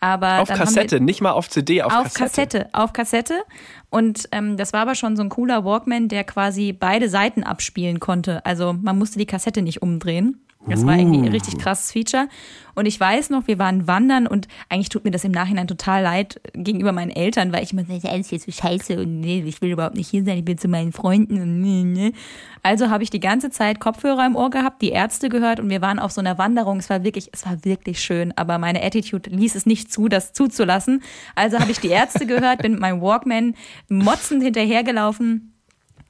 Aber 0.00 0.40
auf 0.40 0.48
Kassette, 0.48 1.00
nicht 1.00 1.20
mal 1.20 1.30
auf 1.30 1.48
CD, 1.48 1.80
auf, 1.80 1.92
auf 1.92 2.14
Kassette. 2.14 2.58
Kassette. 2.58 2.68
Auf 2.72 2.92
Kassette. 2.92 3.42
Und 3.88 4.28
ähm, 4.32 4.56
das 4.56 4.72
war 4.72 4.80
aber 4.80 4.96
schon 4.96 5.16
so 5.16 5.22
ein 5.22 5.28
cooler 5.28 5.64
Walkman, 5.64 6.08
der 6.08 6.24
quasi 6.24 6.72
beide 6.72 7.08
Seiten 7.08 7.44
abspielen 7.44 8.00
konnte. 8.00 8.44
Also 8.44 8.72
man 8.72 8.98
musste 8.98 9.20
die 9.20 9.26
Kassette 9.26 9.62
nicht 9.62 9.80
umdrehen. 9.80 10.44
Das 10.66 10.86
war 10.86 10.96
irgendwie 10.96 11.18
ein 11.18 11.28
Uh. 11.28 11.32
richtig 11.32 11.58
krasses 11.58 11.90
Feature. 11.90 12.28
Und 12.74 12.86
ich 12.86 12.98
weiß 12.98 13.30
noch, 13.30 13.46
wir 13.48 13.58
waren 13.58 13.86
wandern 13.86 14.26
und 14.26 14.48
eigentlich 14.68 14.88
tut 14.88 15.04
mir 15.04 15.10
das 15.10 15.24
im 15.24 15.32
Nachhinein 15.32 15.66
total 15.66 16.02
leid 16.02 16.40
gegenüber 16.54 16.92
meinen 16.92 17.10
Eltern, 17.10 17.52
weil 17.52 17.62
ich 17.62 17.72
immer 17.72 17.84
sage, 17.84 18.08
alles 18.08 18.30
jetzt 18.30 18.46
so 18.46 18.52
scheiße 18.52 18.98
und 18.98 19.20
nee, 19.20 19.42
ich 19.44 19.60
will 19.60 19.72
überhaupt 19.72 19.96
nicht 19.96 20.08
hier 20.08 20.24
sein, 20.24 20.38
ich 20.38 20.44
bin 20.44 20.56
zu 20.56 20.68
meinen 20.68 20.92
Freunden 20.92 21.40
und 21.42 21.60
nee, 21.60 21.82
nee. 21.84 22.12
Also 22.62 22.88
habe 22.88 23.02
ich 23.02 23.10
die 23.10 23.20
ganze 23.20 23.50
Zeit 23.50 23.80
Kopfhörer 23.80 24.24
im 24.24 24.36
Ohr 24.36 24.50
gehabt, 24.50 24.80
die 24.80 24.90
Ärzte 24.90 25.28
gehört 25.28 25.60
und 25.60 25.68
wir 25.68 25.82
waren 25.82 25.98
auf 25.98 26.12
so 26.12 26.20
einer 26.20 26.38
Wanderung. 26.38 26.78
Es 26.78 26.88
war 26.88 27.04
wirklich, 27.04 27.28
es 27.32 27.44
war 27.44 27.62
wirklich 27.64 28.00
schön, 28.00 28.32
aber 28.36 28.58
meine 28.58 28.82
Attitude 28.82 29.28
ließ 29.28 29.54
es 29.54 29.66
nicht 29.66 29.92
zu, 29.92 30.08
das 30.08 30.32
zuzulassen. 30.32 31.02
Also 31.34 31.58
habe 31.58 31.72
ich 31.72 31.80
die 31.80 31.88
Ärzte 31.88 32.24
gehört, 32.24 32.62
bin 32.62 32.72
mit 32.72 32.80
meinem 32.80 33.02
Walkman 33.02 33.54
motzend 33.88 34.42
hinterhergelaufen 34.42 35.51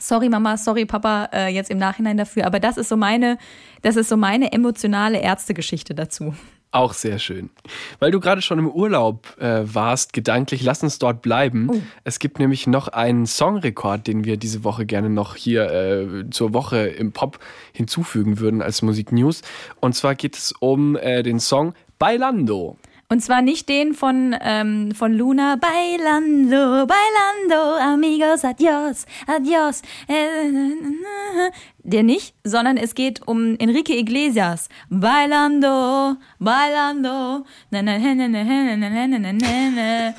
sorry 0.02 0.28
Mama, 0.28 0.56
sorry 0.56 0.84
Papa, 0.84 1.28
äh, 1.32 1.48
jetzt 1.48 1.70
im 1.70 1.78
Nachhinein 1.78 2.16
dafür. 2.16 2.46
Aber 2.46 2.60
das 2.60 2.76
ist 2.76 2.88
so 2.88 2.96
meine, 2.96 3.38
das 3.82 3.96
ist 3.96 4.08
so 4.08 4.16
meine 4.16 4.52
emotionale 4.52 5.20
Ärztegeschichte 5.20 5.94
dazu. 5.94 6.34
Auch 6.74 6.94
sehr 6.94 7.18
schön. 7.18 7.50
Weil 7.98 8.12
du 8.12 8.18
gerade 8.18 8.40
schon 8.40 8.58
im 8.58 8.66
Urlaub 8.70 9.38
äh, 9.38 9.62
warst, 9.62 10.14
gedanklich, 10.14 10.62
lass 10.62 10.82
uns 10.82 10.98
dort 10.98 11.20
bleiben. 11.20 11.68
Oh. 11.70 11.82
Es 12.04 12.18
gibt 12.18 12.38
nämlich 12.38 12.66
noch 12.66 12.88
einen 12.88 13.26
Songrekord, 13.26 14.06
den 14.06 14.24
wir 14.24 14.38
diese 14.38 14.64
Woche 14.64 14.86
gerne 14.86 15.10
noch 15.10 15.36
hier 15.36 15.70
äh, 15.70 16.30
zur 16.30 16.54
Woche 16.54 16.78
im 16.78 17.12
Pop 17.12 17.38
hinzufügen 17.72 18.38
würden 18.38 18.62
als 18.62 18.80
Musiknews. 18.80 19.42
Und 19.80 19.94
zwar 19.94 20.14
geht 20.14 20.34
es 20.34 20.52
um 20.60 20.96
äh, 20.96 21.22
den 21.22 21.40
Song 21.40 21.74
Bailando. 21.98 22.78
Und 23.12 23.20
zwar 23.20 23.42
nicht 23.42 23.68
den 23.68 23.92
von, 23.92 24.34
ähm, 24.40 24.92
von 24.94 25.12
Luna. 25.12 25.56
Bailando, 25.56 26.86
bailando, 26.86 27.76
amigos, 27.78 28.42
adios, 28.42 29.04
adios. 29.26 29.82
Äh, 30.08 31.52
Der 31.82 32.04
nicht, 32.04 32.34
sondern 32.42 32.78
es 32.78 32.94
geht 32.94 33.20
um 33.28 33.56
Enrique 33.58 33.90
Iglesias. 33.90 34.70
Bailando, 34.88 36.16
bailando. 36.38 37.44
Na, 37.70 37.82
na, 37.82 37.98
na, 37.98 38.14
na, 38.14 38.28
na, 38.28 38.44
na, 38.44 38.76
na, 38.76 38.88
na, 38.88 39.18
na, 39.18 39.32
na, 39.32 39.70
na. 39.76 40.14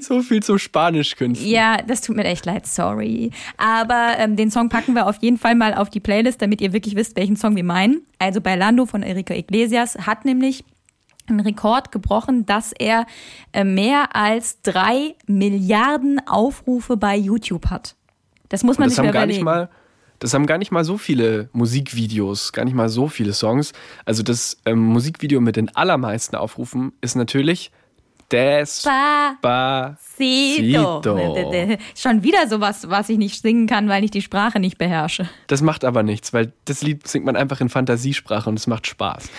So 0.00 0.22
viel 0.22 0.42
zu 0.42 0.56
Spanisch 0.56 1.14
künstler. 1.14 1.46
Ja, 1.46 1.76
das 1.86 2.00
tut 2.00 2.16
mir 2.16 2.24
echt 2.24 2.46
leid, 2.46 2.66
sorry. 2.66 3.32
Aber 3.58 4.14
ähm, 4.18 4.36
den 4.36 4.50
Song 4.50 4.70
packen 4.70 4.94
wir 4.94 5.06
auf 5.06 5.16
jeden 5.20 5.36
Fall 5.36 5.56
mal 5.56 5.74
auf 5.74 5.90
die 5.90 6.00
Playlist, 6.00 6.40
damit 6.40 6.62
ihr 6.62 6.72
wirklich 6.72 6.96
wisst, 6.96 7.16
welchen 7.16 7.36
Song 7.36 7.54
wir 7.54 7.64
meinen. 7.64 8.00
Also 8.18 8.40
Bailando 8.40 8.86
von 8.86 9.02
Enrique 9.02 9.36
Iglesias 9.36 9.98
hat 10.06 10.24
nämlich 10.24 10.64
einen 11.26 11.40
Rekord 11.40 11.92
gebrochen, 11.92 12.46
dass 12.46 12.72
er 12.72 13.06
äh, 13.52 13.64
mehr 13.64 14.14
als 14.14 14.60
drei 14.62 15.14
Milliarden 15.26 16.26
Aufrufe 16.26 16.96
bei 16.96 17.16
YouTube 17.16 17.66
hat. 17.70 17.96
Das 18.48 18.62
muss 18.62 18.78
man 18.78 18.86
das 18.86 18.94
sich 18.94 18.98
haben 18.98 19.06
mal 19.06 19.12
gar 19.12 19.26
nicht 19.26 19.40
überlegen. 19.40 19.68
mal, 19.68 19.70
das 20.18 20.34
haben 20.34 20.46
gar 20.46 20.58
nicht 20.58 20.70
mal 20.70 20.84
so 20.84 20.98
viele 20.98 21.48
Musikvideos, 21.52 22.52
gar 22.52 22.64
nicht 22.64 22.74
mal 22.74 22.88
so 22.88 23.08
viele 23.08 23.32
Songs. 23.32 23.72
Also 24.04 24.22
das 24.22 24.58
ähm, 24.64 24.80
Musikvideo 24.80 25.40
mit 25.40 25.56
den 25.56 25.74
allermeisten 25.74 26.36
Aufrufen 26.36 26.92
ist 27.00 27.14
natürlich 27.16 27.72
Despacito. 28.30 29.96
Cito. 30.16 31.78
Schon 31.94 32.22
wieder 32.22 32.48
sowas, 32.48 32.88
was 32.88 33.08
ich 33.08 33.18
nicht 33.18 33.40
singen 33.42 33.66
kann, 33.66 33.88
weil 33.88 34.04
ich 34.04 34.10
die 34.10 34.22
Sprache 34.22 34.60
nicht 34.60 34.78
beherrsche. 34.78 35.28
Das 35.46 35.62
macht 35.62 35.84
aber 35.84 36.02
nichts, 36.02 36.32
weil 36.32 36.52
das 36.64 36.82
Lied 36.82 37.06
singt 37.06 37.24
man 37.24 37.36
einfach 37.36 37.60
in 37.60 37.68
Fantasiesprache 37.68 38.48
und 38.48 38.58
es 38.58 38.66
macht 38.66 38.86
Spaß. 38.86 39.30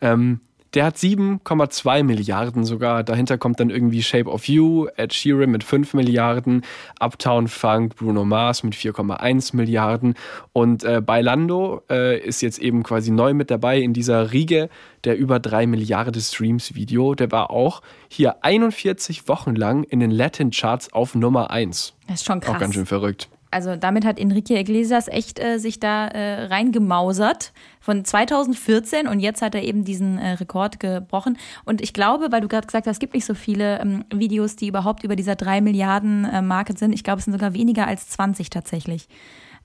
Ähm, 0.00 0.40
der 0.74 0.86
hat 0.86 0.96
7,2 0.96 2.02
Milliarden 2.02 2.64
sogar. 2.64 3.04
Dahinter 3.04 3.38
kommt 3.38 3.60
dann 3.60 3.70
irgendwie 3.70 4.02
Shape 4.02 4.30
of 4.30 4.48
You, 4.48 4.86
Ed 4.96 5.12
Sheeran 5.12 5.50
mit 5.50 5.64
5 5.64 5.94
Milliarden, 5.94 6.62
Uptown 6.98 7.48
Funk, 7.48 7.96
Bruno 7.96 8.24
Mars 8.24 8.62
mit 8.62 8.74
4,1 8.74 9.54
Milliarden. 9.54 10.14
Und 10.52 10.84
äh, 10.84 11.00
Bailando 11.00 11.82
äh, 11.90 12.18
ist 12.18 12.40
jetzt 12.42 12.58
eben 12.58 12.82
quasi 12.82 13.10
neu 13.10 13.34
mit 13.34 13.50
dabei 13.50 13.80
in 13.80 13.92
dieser 13.92 14.32
Riege 14.32 14.68
der 15.04 15.18
über 15.18 15.40
3 15.40 15.66
Milliarden 15.66 16.20
Streams 16.20 16.74
Video. 16.74 17.14
Der 17.14 17.32
war 17.32 17.50
auch 17.50 17.82
hier 18.08 18.44
41 18.44 19.28
Wochen 19.28 19.54
lang 19.54 19.84
in 19.84 20.00
den 20.00 20.10
Latin 20.10 20.50
Charts 20.50 20.92
auf 20.92 21.14
Nummer 21.14 21.50
1. 21.50 21.94
Das 22.06 22.20
ist 22.20 22.26
schon 22.26 22.40
krass. 22.40 22.54
Auch 22.54 22.60
ganz 22.60 22.74
schön 22.74 22.86
verrückt. 22.86 23.28
Also 23.52 23.76
damit 23.76 24.04
hat 24.04 24.18
Enrique 24.18 24.58
Iglesias 24.58 25.08
echt 25.08 25.38
äh, 25.38 25.58
sich 25.58 25.78
da 25.78 26.08
äh, 26.08 26.46
reingemausert 26.46 27.52
von 27.80 28.04
2014 28.04 29.06
und 29.06 29.20
jetzt 29.20 29.42
hat 29.42 29.54
er 29.54 29.62
eben 29.62 29.84
diesen 29.84 30.18
äh, 30.18 30.32
Rekord 30.32 30.80
gebrochen. 30.80 31.36
Und 31.64 31.80
ich 31.82 31.92
glaube, 31.92 32.32
weil 32.32 32.40
du 32.40 32.48
gerade 32.48 32.66
gesagt 32.66 32.86
hast, 32.86 32.96
es 32.96 32.98
gibt 32.98 33.14
nicht 33.14 33.26
so 33.26 33.34
viele 33.34 33.78
ähm, 33.80 34.04
Videos, 34.12 34.56
die 34.56 34.68
überhaupt 34.68 35.04
über 35.04 35.16
dieser 35.16 35.36
3 35.36 35.60
Milliarden 35.60 36.24
äh, 36.24 36.40
Marke 36.40 36.76
sind. 36.76 36.92
Ich 36.92 37.04
glaube, 37.04 37.18
es 37.18 37.26
sind 37.26 37.34
sogar 37.34 37.52
weniger 37.52 37.86
als 37.86 38.08
20 38.08 38.48
tatsächlich. 38.48 39.06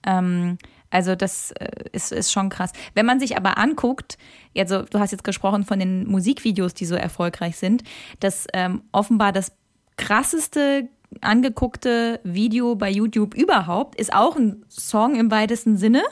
Ähm, 0.06 0.58
also 0.90 1.16
das 1.16 1.52
äh, 1.52 1.68
ist, 1.92 2.12
ist 2.12 2.32
schon 2.32 2.50
krass. 2.50 2.72
Wenn 2.94 3.06
man 3.06 3.20
sich 3.20 3.38
aber 3.38 3.58
anguckt, 3.58 4.18
also 4.58 4.84
du 4.84 5.00
hast 5.00 5.12
jetzt 5.12 5.24
gesprochen 5.24 5.64
von 5.64 5.80
den 5.80 6.08
Musikvideos, 6.08 6.74
die 6.74 6.86
so 6.86 6.96
erfolgreich 6.96 7.58
sind, 7.58 7.84
dass 8.20 8.48
ähm, 8.54 8.84
offenbar 8.92 9.32
das 9.32 9.54
krasseste 9.98 10.90
angeguckte 11.22 12.20
Video 12.24 12.76
bei 12.76 12.90
YouTube 12.90 13.36
überhaupt 13.36 14.00
ist 14.00 14.14
auch 14.14 14.36
ein 14.36 14.64
Song 14.70 15.16
im 15.16 15.32
weitesten 15.32 15.78
Sinne. 15.78 16.04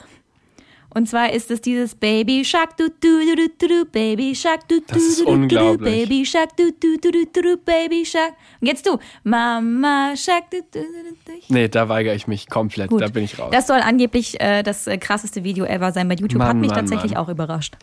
Und 0.96 1.06
zwar 1.06 1.30
ist 1.30 1.50
es 1.50 1.60
dieses 1.60 1.94
Baby 1.94 2.42
Shark 2.42 2.78
du 2.78 2.88
du 2.88 3.20
du 3.36 3.48
du 3.58 3.68
du, 3.68 3.84
Baby 3.84 4.34
Shark 4.34 4.66
du 4.66 4.80
du 4.80 4.94
du 5.26 5.46
du. 5.46 5.76
Baby 5.76 6.24
Shark 6.24 6.56
du 6.56 6.70
du 6.72 6.96
du 6.96 7.10
du 7.10 7.42
du, 7.42 7.56
Baby 7.58 8.02
Shark. 8.06 8.32
Und 8.62 8.66
jetzt 8.66 8.86
du 8.86 8.96
Mama 9.22 10.14
Shark 10.16 10.50
du 10.50 10.62
du 10.72 10.80
du 10.80 11.10
du. 11.26 11.32
Nee, 11.50 11.68
da 11.68 11.90
weigere 11.90 12.14
ich 12.14 12.26
mich 12.26 12.48
komplett. 12.48 12.88
Gut. 12.88 13.02
Da 13.02 13.08
bin 13.08 13.24
ich 13.24 13.38
raus. 13.38 13.50
Das 13.52 13.66
soll 13.66 13.80
angeblich 13.80 14.40
äh, 14.40 14.62
das 14.62 14.86
äh, 14.86 14.96
krasseste 14.96 15.44
Video 15.44 15.66
ever 15.66 15.92
sein 15.92 16.08
bei 16.08 16.14
YouTube. 16.14 16.40
Hat 16.40 16.54
Mann, 16.54 16.60
mich 16.60 16.70
Mann, 16.70 16.78
tatsächlich 16.78 17.12
Mann. 17.12 17.24
auch 17.24 17.28
überrascht. 17.28 17.76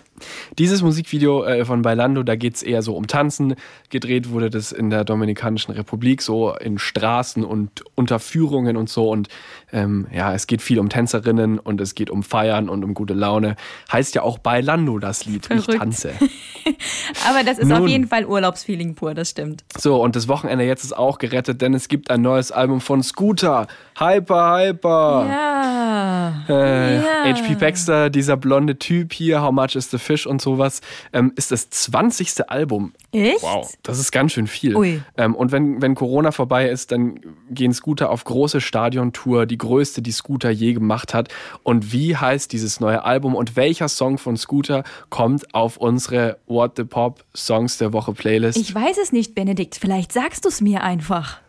Dieses 0.58 0.82
Musikvideo 0.82 1.44
äh, 1.44 1.66
von 1.66 1.84
Bailando, 1.84 2.24
da 2.24 2.36
geht 2.36 2.56
es 2.56 2.64
eher 2.64 2.82
so 2.82 2.96
um 2.96 3.06
Tanzen. 3.06 3.54
Gedreht 3.92 4.32
wurde 4.32 4.50
das 4.50 4.72
in 4.72 4.90
der 4.90 5.04
Dominikanischen 5.04 5.72
Republik, 5.74 6.24
so 6.24 6.56
in 6.56 6.80
Straßen 6.80 7.44
und 7.44 7.84
Unterführungen 7.94 8.76
und 8.76 8.90
so. 8.90 9.12
Und 9.12 9.28
ähm, 9.72 10.08
ja, 10.12 10.34
es 10.34 10.48
geht 10.48 10.64
viel 10.64 10.80
um 10.80 10.90
Tänzerinnen 10.90 11.60
und 11.60 11.80
es 11.80 11.94
geht 11.94 12.10
um 12.10 12.24
Feiern 12.24 12.70
und 12.70 12.84
um 12.84 12.96
gute 12.96 13.03
Laune. 13.12 13.58
Heißt 13.92 14.16
ja 14.16 14.22
auch 14.22 14.38
Bailando 14.38 15.00
das 15.00 15.26
Lied, 15.26 15.50
ich 15.52 15.64
Verrückt. 15.66 15.80
tanze. 15.80 16.14
Aber 17.30 17.44
das 17.44 17.58
ist 17.60 17.72
auf 17.72 17.80
Nun. 17.80 17.88
jeden 17.90 18.08
Fall 18.08 18.26
Urlaubsfeeling 18.26 18.96
pur, 18.96 19.14
das 19.14 19.32
stimmt. 19.32 19.64
So, 19.78 20.02
und 20.02 20.16
das 20.16 20.28
Wochenende 20.30 20.64
jetzt 20.64 20.84
ist 20.86 20.96
auch 20.96 21.18
gerettet, 21.18 21.62
denn 21.62 21.74
es 21.74 21.88
gibt 21.90 22.10
ein 22.10 22.22
neues 22.22 22.52
Album 22.52 22.80
von 22.80 23.04
Scooter. 23.04 23.68
Hyper, 23.98 24.58
Hyper. 24.60 25.26
Ja. 25.28 26.44
Äh, 26.50 26.96
Ja. 26.98 27.02
HP 27.26 27.56
Baxter, 27.56 28.10
dieser 28.10 28.38
blonde 28.38 28.78
Typ 28.80 29.14
hier, 29.14 29.42
How 29.42 29.52
Much 29.52 29.76
is 29.76 29.90
the 29.92 29.98
Fish 29.98 30.26
und 30.26 30.42
sowas, 30.42 30.82
ähm, 31.12 31.32
ist 31.36 31.52
das 31.52 31.70
20. 31.70 32.50
Album. 32.50 32.94
Echt? 33.12 33.42
Wow, 33.44 33.72
das 33.84 34.00
ist 34.00 34.12
ganz 34.12 34.32
schön 34.32 34.48
viel. 34.48 35.02
Ähm, 35.18 35.36
und 35.36 35.52
wenn, 35.52 35.82
wenn 35.82 35.96
Corona 35.96 36.32
vorbei 36.32 36.68
ist, 36.70 36.92
dann 36.92 37.20
gehen 37.50 37.74
Scooter 37.74 38.10
auf 38.10 38.24
große 38.24 38.60
Stadiontour, 38.62 39.46
die 39.46 39.58
größte, 39.58 40.02
die 40.02 40.12
Scooter 40.12 40.50
je 40.50 40.74
gemacht 40.74 41.14
hat. 41.14 41.30
Und 41.64 41.92
wie 41.94 42.16
heißt 42.18 42.52
dieses 42.52 42.80
neue 42.84 43.04
Album 43.04 43.34
und 43.36 43.56
welcher 43.56 43.88
Song 43.88 44.18
von 44.18 44.38
Scooter 44.38 44.84
kommt 45.10 45.54
auf 45.56 45.78
unsere 45.78 46.38
What 46.46 46.74
the 46.78 46.84
Pop 46.84 47.24
Songs 47.36 47.78
der 47.78 47.94
Woche 47.94 48.14
Playlist? 48.14 48.58
Ich 48.58 48.76
weiß 48.76 48.98
es 49.02 49.12
nicht, 49.12 49.34
Benedikt. 49.34 49.76
Vielleicht 49.76 50.12
sagst 50.12 50.46
du 50.46 50.50
es 50.50 50.62
mir 50.62 50.84
einfach. 50.84 51.40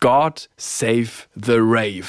God 0.00 0.48
Save 0.56 1.08
the 1.34 1.56
Rave. 1.58 2.06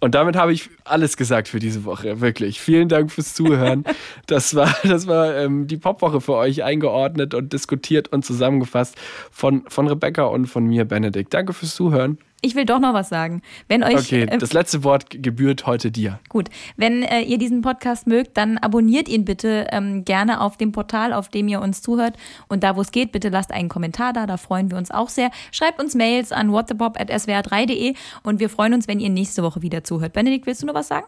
Und 0.00 0.16
damit 0.16 0.34
habe 0.34 0.52
ich 0.52 0.68
alles 0.82 1.16
gesagt 1.16 1.46
für 1.46 1.60
diese 1.60 1.84
Woche, 1.84 2.20
wirklich. 2.20 2.60
Vielen 2.60 2.88
Dank 2.88 3.12
fürs 3.12 3.34
Zuhören. 3.34 3.84
Das 4.26 4.54
war, 4.54 4.74
das 4.84 5.06
war 5.06 5.36
ähm, 5.36 5.66
die 5.66 5.76
Popwoche 5.76 6.20
für 6.20 6.34
euch 6.34 6.62
eingeordnet 6.62 7.34
und 7.34 7.52
diskutiert 7.52 8.08
und 8.08 8.24
zusammengefasst 8.24 8.96
von, 9.30 9.64
von 9.68 9.86
Rebecca 9.88 10.24
und 10.24 10.46
von 10.46 10.64
mir, 10.64 10.84
Benedikt. 10.84 11.34
Danke 11.34 11.52
fürs 11.52 11.74
Zuhören. 11.74 12.18
Ich 12.44 12.56
will 12.56 12.64
doch 12.64 12.80
noch 12.80 12.92
was 12.92 13.08
sagen. 13.08 13.40
Wenn 13.68 13.84
euch, 13.84 13.94
Okay, 13.94 14.22
äh, 14.22 14.36
das 14.36 14.52
letzte 14.52 14.82
Wort 14.82 15.06
gebührt 15.10 15.64
heute 15.64 15.92
dir. 15.92 16.18
Gut, 16.28 16.48
wenn 16.76 17.04
äh, 17.04 17.20
ihr 17.22 17.38
diesen 17.38 17.62
Podcast 17.62 18.08
mögt, 18.08 18.36
dann 18.36 18.58
abonniert 18.58 19.08
ihn 19.08 19.24
bitte 19.24 19.68
ähm, 19.70 20.04
gerne 20.04 20.40
auf 20.40 20.56
dem 20.56 20.72
Portal, 20.72 21.12
auf 21.12 21.28
dem 21.28 21.46
ihr 21.46 21.60
uns 21.60 21.82
zuhört. 21.82 22.16
Und 22.48 22.64
da, 22.64 22.74
wo 22.74 22.80
es 22.80 22.90
geht, 22.90 23.12
bitte 23.12 23.28
lasst 23.28 23.52
einen 23.52 23.68
Kommentar 23.68 24.12
da, 24.12 24.26
da 24.26 24.36
freuen 24.36 24.72
wir 24.72 24.76
uns 24.76 24.90
auch 24.90 25.08
sehr. 25.08 25.30
Schreibt 25.52 25.80
uns 25.80 25.94
Mails 25.94 26.32
an 26.32 26.50
whatthepop.swr3.de 26.50 27.94
und 28.24 28.40
wir 28.40 28.50
freuen 28.50 28.74
uns, 28.74 28.88
wenn 28.88 28.98
ihr 28.98 29.10
nächste 29.10 29.44
Woche 29.44 29.62
wieder 29.62 29.84
zuhört. 29.84 30.12
Benedikt, 30.12 30.44
willst 30.44 30.62
du 30.62 30.66
noch 30.66 30.74
was 30.74 30.88
sagen? 30.88 31.06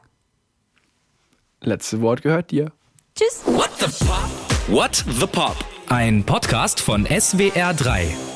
Letzte 1.60 2.00
Wort 2.00 2.22
gehört 2.22 2.52
dir. 2.52 2.70
Tschüss. 3.16 3.42
What 3.46 3.70
the 3.80 4.04
Pop? 4.04 4.28
What 4.68 5.04
the 5.18 5.26
Pop? 5.26 5.56
Ein 5.88 6.22
Podcast 6.24 6.80
von 6.80 7.06
SWR3. 7.06 8.33